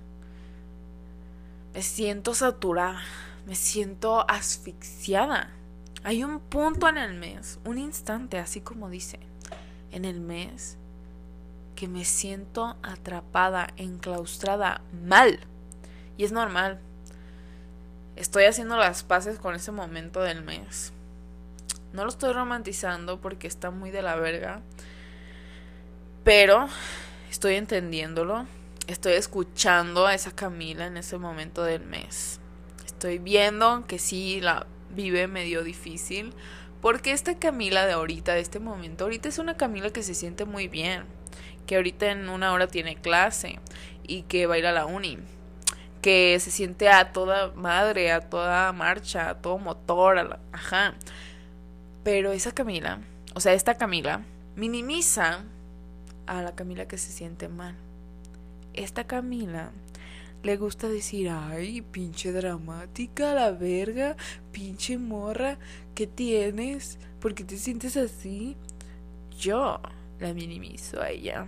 [1.76, 3.02] Me siento saturada,
[3.44, 5.50] me siento asfixiada.
[6.04, 9.20] Hay un punto en el mes, un instante, así como dice,
[9.92, 10.78] en el mes,
[11.74, 15.38] que me siento atrapada, enclaustrada, mal.
[16.16, 16.80] Y es normal.
[18.16, 20.94] Estoy haciendo las paces con ese momento del mes.
[21.92, 24.62] No lo estoy romantizando porque está muy de la verga.
[26.24, 26.68] Pero
[27.28, 28.46] estoy entendiéndolo.
[28.86, 32.38] Estoy escuchando a esa Camila en ese momento del mes.
[32.84, 36.32] Estoy viendo que sí la vive medio difícil.
[36.80, 40.44] Porque esta Camila de ahorita, de este momento, ahorita es una Camila que se siente
[40.44, 41.02] muy bien.
[41.66, 43.58] Que ahorita en una hora tiene clase
[44.04, 45.18] y que va a ir a la uni.
[46.00, 50.38] Que se siente a toda madre, a toda marcha, a todo motor, a la...
[50.52, 50.94] ajá.
[52.04, 53.00] Pero esa Camila,
[53.34, 54.22] o sea, esta Camila,
[54.54, 55.42] minimiza
[56.28, 57.74] a la Camila que se siente mal.
[58.76, 59.72] Esta Camila
[60.42, 64.16] le gusta decir, ay, pinche dramática, la verga,
[64.52, 65.58] pinche morra,
[65.94, 66.98] ¿qué tienes?
[67.20, 68.56] ¿Por qué te sientes así?
[69.38, 69.80] Yo
[70.20, 71.46] la minimizo a ella.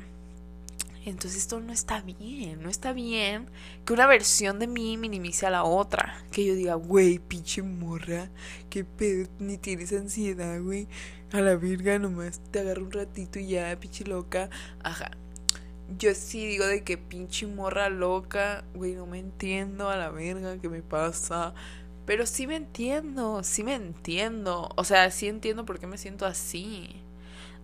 [1.04, 3.46] Entonces esto no está bien, no está bien
[3.84, 6.24] que una versión de mí minimice a la otra.
[6.32, 8.28] Que yo diga, güey, pinche morra,
[8.68, 10.88] qué pedo, ni tienes ansiedad, güey.
[11.32, 14.50] A la virga nomás te agarro un ratito y ya, pinche loca.
[14.82, 15.10] Ajá.
[15.96, 20.58] Yo sí digo de que pinche morra loca, güey, no me entiendo a la verga,
[20.58, 21.54] ¿qué me pasa?
[22.04, 24.68] Pero sí me entiendo, sí me entiendo.
[24.76, 27.02] O sea, sí entiendo por qué me siento así.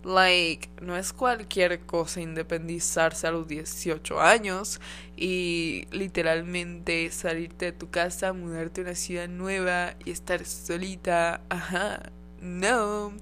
[0.03, 4.79] Like, no es cualquier cosa independizarse a los 18 años
[5.17, 11.41] y literalmente salirte de tu casa, mudarte a una ciudad nueva y estar solita.
[11.49, 12.11] Ajá,
[12.41, 13.13] no.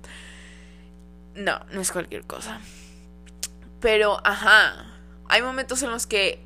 [1.36, 2.60] No, no es cualquier cosa.
[3.80, 4.93] Pero, ajá,
[5.28, 6.39] hay momentos en los que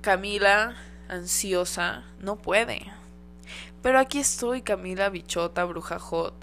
[0.00, 0.76] Camila,
[1.08, 2.86] ansiosa, no puede.
[3.82, 6.34] Pero aquí estoy, Camila Bichota, bruja hot,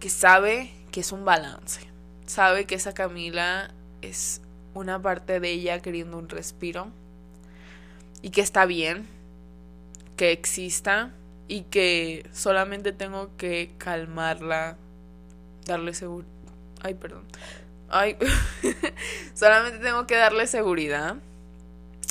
[0.00, 1.80] que sabe que es un balance.
[2.26, 3.70] Sabe que esa Camila
[4.02, 4.40] es
[4.74, 6.88] una parte de ella queriendo un respiro.
[8.20, 9.06] Y que está bien
[10.18, 11.12] que exista
[11.46, 14.76] y que solamente tengo que calmarla,
[15.64, 16.28] darle seguridad.
[16.82, 17.24] Ay, perdón.
[17.88, 18.18] Ay,
[19.34, 21.16] solamente tengo que darle seguridad,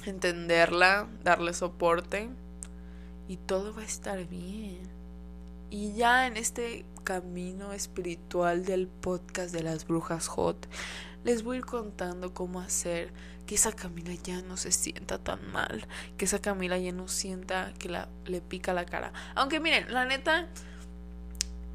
[0.10, 2.30] entenderla, darle soporte
[3.28, 4.82] y todo va a estar bien.
[5.70, 10.68] Y ya en este camino espiritual del podcast de las brujas hot,
[11.24, 13.12] les voy a ir contando cómo hacer
[13.46, 15.88] que esa Camila ya no se sienta tan mal,
[16.18, 19.14] que esa Camila ya no sienta que la, le pica la cara.
[19.36, 20.48] Aunque miren, la neta,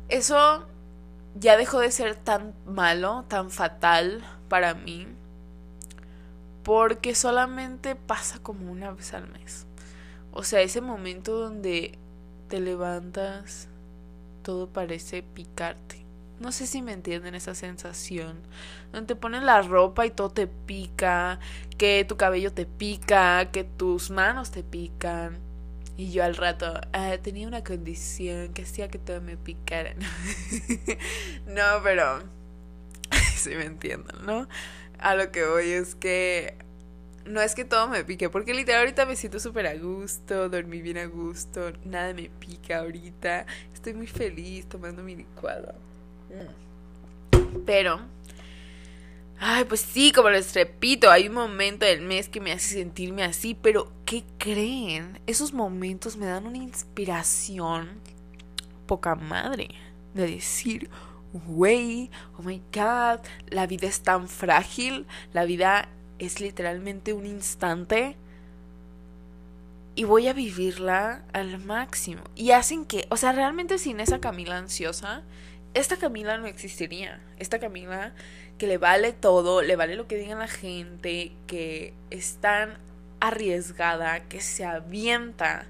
[0.09, 0.67] eso
[1.35, 5.07] ya dejó de ser tan malo, tan fatal para mí,
[6.63, 9.67] porque solamente pasa como una vez al mes.
[10.33, 11.99] O sea, ese momento donde
[12.49, 13.69] te levantas,
[14.43, 16.05] todo parece picarte.
[16.41, 18.41] No sé si me entienden esa sensación.
[18.93, 21.39] Donde te ponen la ropa y todo te pica,
[21.79, 25.39] que tu cabello te pica, que tus manos te pican.
[25.97, 29.95] Y yo al rato ah, tenía una condición que hacía que todo me picara.
[31.47, 32.25] no, pero
[33.37, 34.49] si me entienden, ¿no?
[35.03, 36.57] A lo que voy es que
[37.27, 40.81] no es que todo me pique, porque literal ahorita me siento súper a gusto, dormí
[40.81, 45.75] bien a gusto, nada me pica ahorita, estoy muy feliz tomando mi licuado.
[47.67, 48.01] Pero,
[49.39, 53.23] ay, pues sí, como les repito, hay un momento del mes que me hace sentirme
[53.25, 55.21] así, pero ¿qué creen?
[55.27, 58.01] Esos momentos me dan una inspiración
[58.87, 59.69] poca madre
[60.15, 60.91] de decir,
[61.33, 68.17] güey, oh my god, la vida es tan frágil, la vida es literalmente un instante
[69.95, 72.23] y voy a vivirla al máximo.
[72.35, 75.23] Y hacen que, o sea, realmente sin esa Camila ansiosa,
[75.75, 77.21] esta Camila no existiría.
[77.39, 78.13] Esta Camila
[78.59, 82.79] que le vale todo, le vale lo que digan la gente, que es tan
[83.21, 85.67] arriesgada, que se avienta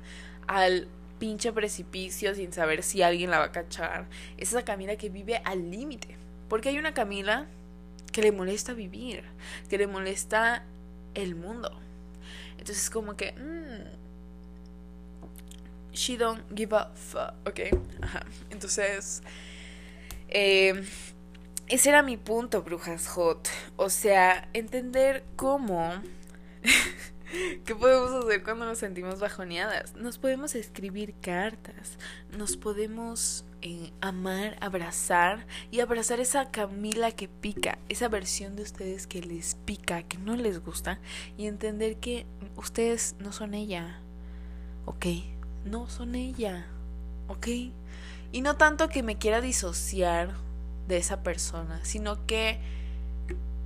[0.46, 0.88] al
[1.22, 4.08] pinche precipicio sin saber si alguien la va a cachar.
[4.38, 6.16] Es esa Camila que vive al límite.
[6.48, 7.46] Porque hay una Camila
[8.10, 9.22] que le molesta vivir,
[9.70, 10.64] que le molesta
[11.14, 11.80] el mundo.
[12.58, 13.34] Entonces como que...
[13.34, 13.84] Mm,
[15.92, 17.60] she don't give a fuck, ¿ok?
[18.00, 18.26] Ajá.
[18.50, 19.22] Entonces...
[20.28, 20.84] Eh,
[21.68, 23.48] ese era mi punto, brujas hot.
[23.76, 26.02] O sea, entender cómo...
[27.64, 29.94] ¿Qué podemos hacer cuando nos sentimos bajoneadas?
[29.96, 31.98] Nos podemos escribir cartas,
[32.36, 39.06] nos podemos eh, amar, abrazar y abrazar esa Camila que pica, esa versión de ustedes
[39.06, 40.98] que les pica, que no les gusta
[41.38, 42.26] y entender que
[42.56, 44.00] ustedes no son ella,
[44.84, 45.06] ¿ok?
[45.64, 46.66] No son ella,
[47.28, 47.46] ¿ok?
[48.32, 50.34] Y no tanto que me quiera disociar
[50.88, 52.60] de esa persona, sino que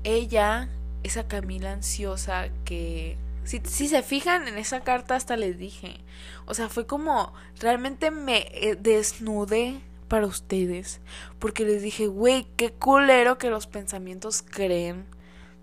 [0.04, 0.68] ella,
[1.02, 3.16] esa Camila ansiosa que
[3.46, 6.00] si, se fijan en esa carta hasta les dije.
[6.46, 11.00] O sea, fue como realmente me eh, desnudé para ustedes.
[11.38, 15.06] Porque les dije, güey, qué culero que los pensamientos creen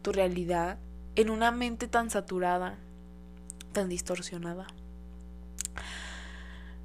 [0.02, 0.78] tu realidad
[1.16, 2.78] en una mente tan saturada,
[3.74, 4.68] tan distorsionada.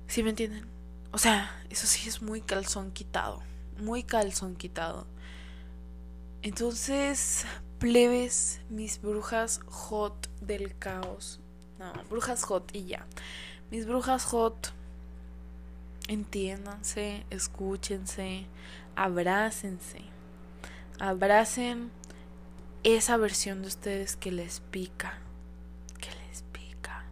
[0.08, 0.66] ¿Sí me entienden?
[1.12, 3.42] O sea, eso sí es muy calzón quitado.
[3.78, 5.06] Muy calzón quitado.
[6.42, 7.44] Entonces,
[7.78, 11.40] plebes, mis brujas hot del caos.
[11.78, 13.06] No, brujas hot y ya.
[13.70, 14.72] Mis brujas hot,
[16.08, 18.46] entiéndanse, escúchense,
[18.96, 20.02] abrácense.
[20.98, 21.92] Abracen
[22.82, 25.18] esa versión de ustedes que les pica,
[26.00, 27.04] que les pica.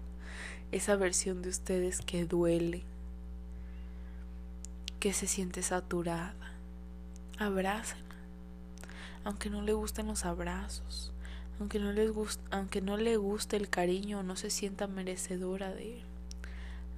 [0.73, 2.83] Esa versión de ustedes que duele,
[4.99, 6.35] que se siente saturada.
[7.39, 8.06] Abrácenla
[9.27, 11.13] aunque no le gusten los abrazos,
[11.59, 12.13] aunque no, les
[12.53, 16.05] aunque no le guste el cariño o no se sienta merecedora de él.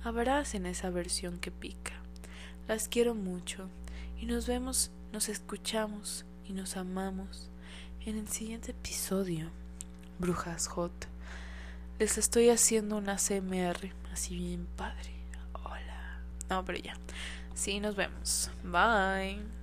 [0.05, 1.95] Abracen esa versión que pica.
[2.69, 3.71] Las quiero mucho
[4.21, 7.49] y nos vemos, nos escuchamos y nos amamos
[8.05, 9.49] en el siguiente episodio.
[10.19, 11.09] Brujas Hot.
[11.99, 15.15] Les estoy haciendo una CMR así bien padre.
[15.55, 16.21] Hola.
[16.51, 16.95] No, pero ya.
[17.55, 18.51] Sí, nos vemos.
[18.63, 19.58] Bye.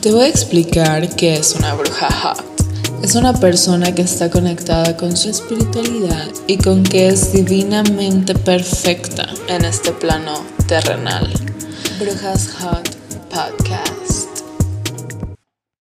[0.00, 2.44] Te voy a explicar qué es una bruja hot.
[3.02, 9.28] Es una persona que está conectada con su espiritualidad y con que es divinamente perfecta
[9.48, 10.34] en este plano
[10.66, 11.28] terrenal.
[11.98, 12.88] Brujas Hot
[13.28, 13.97] Podcast.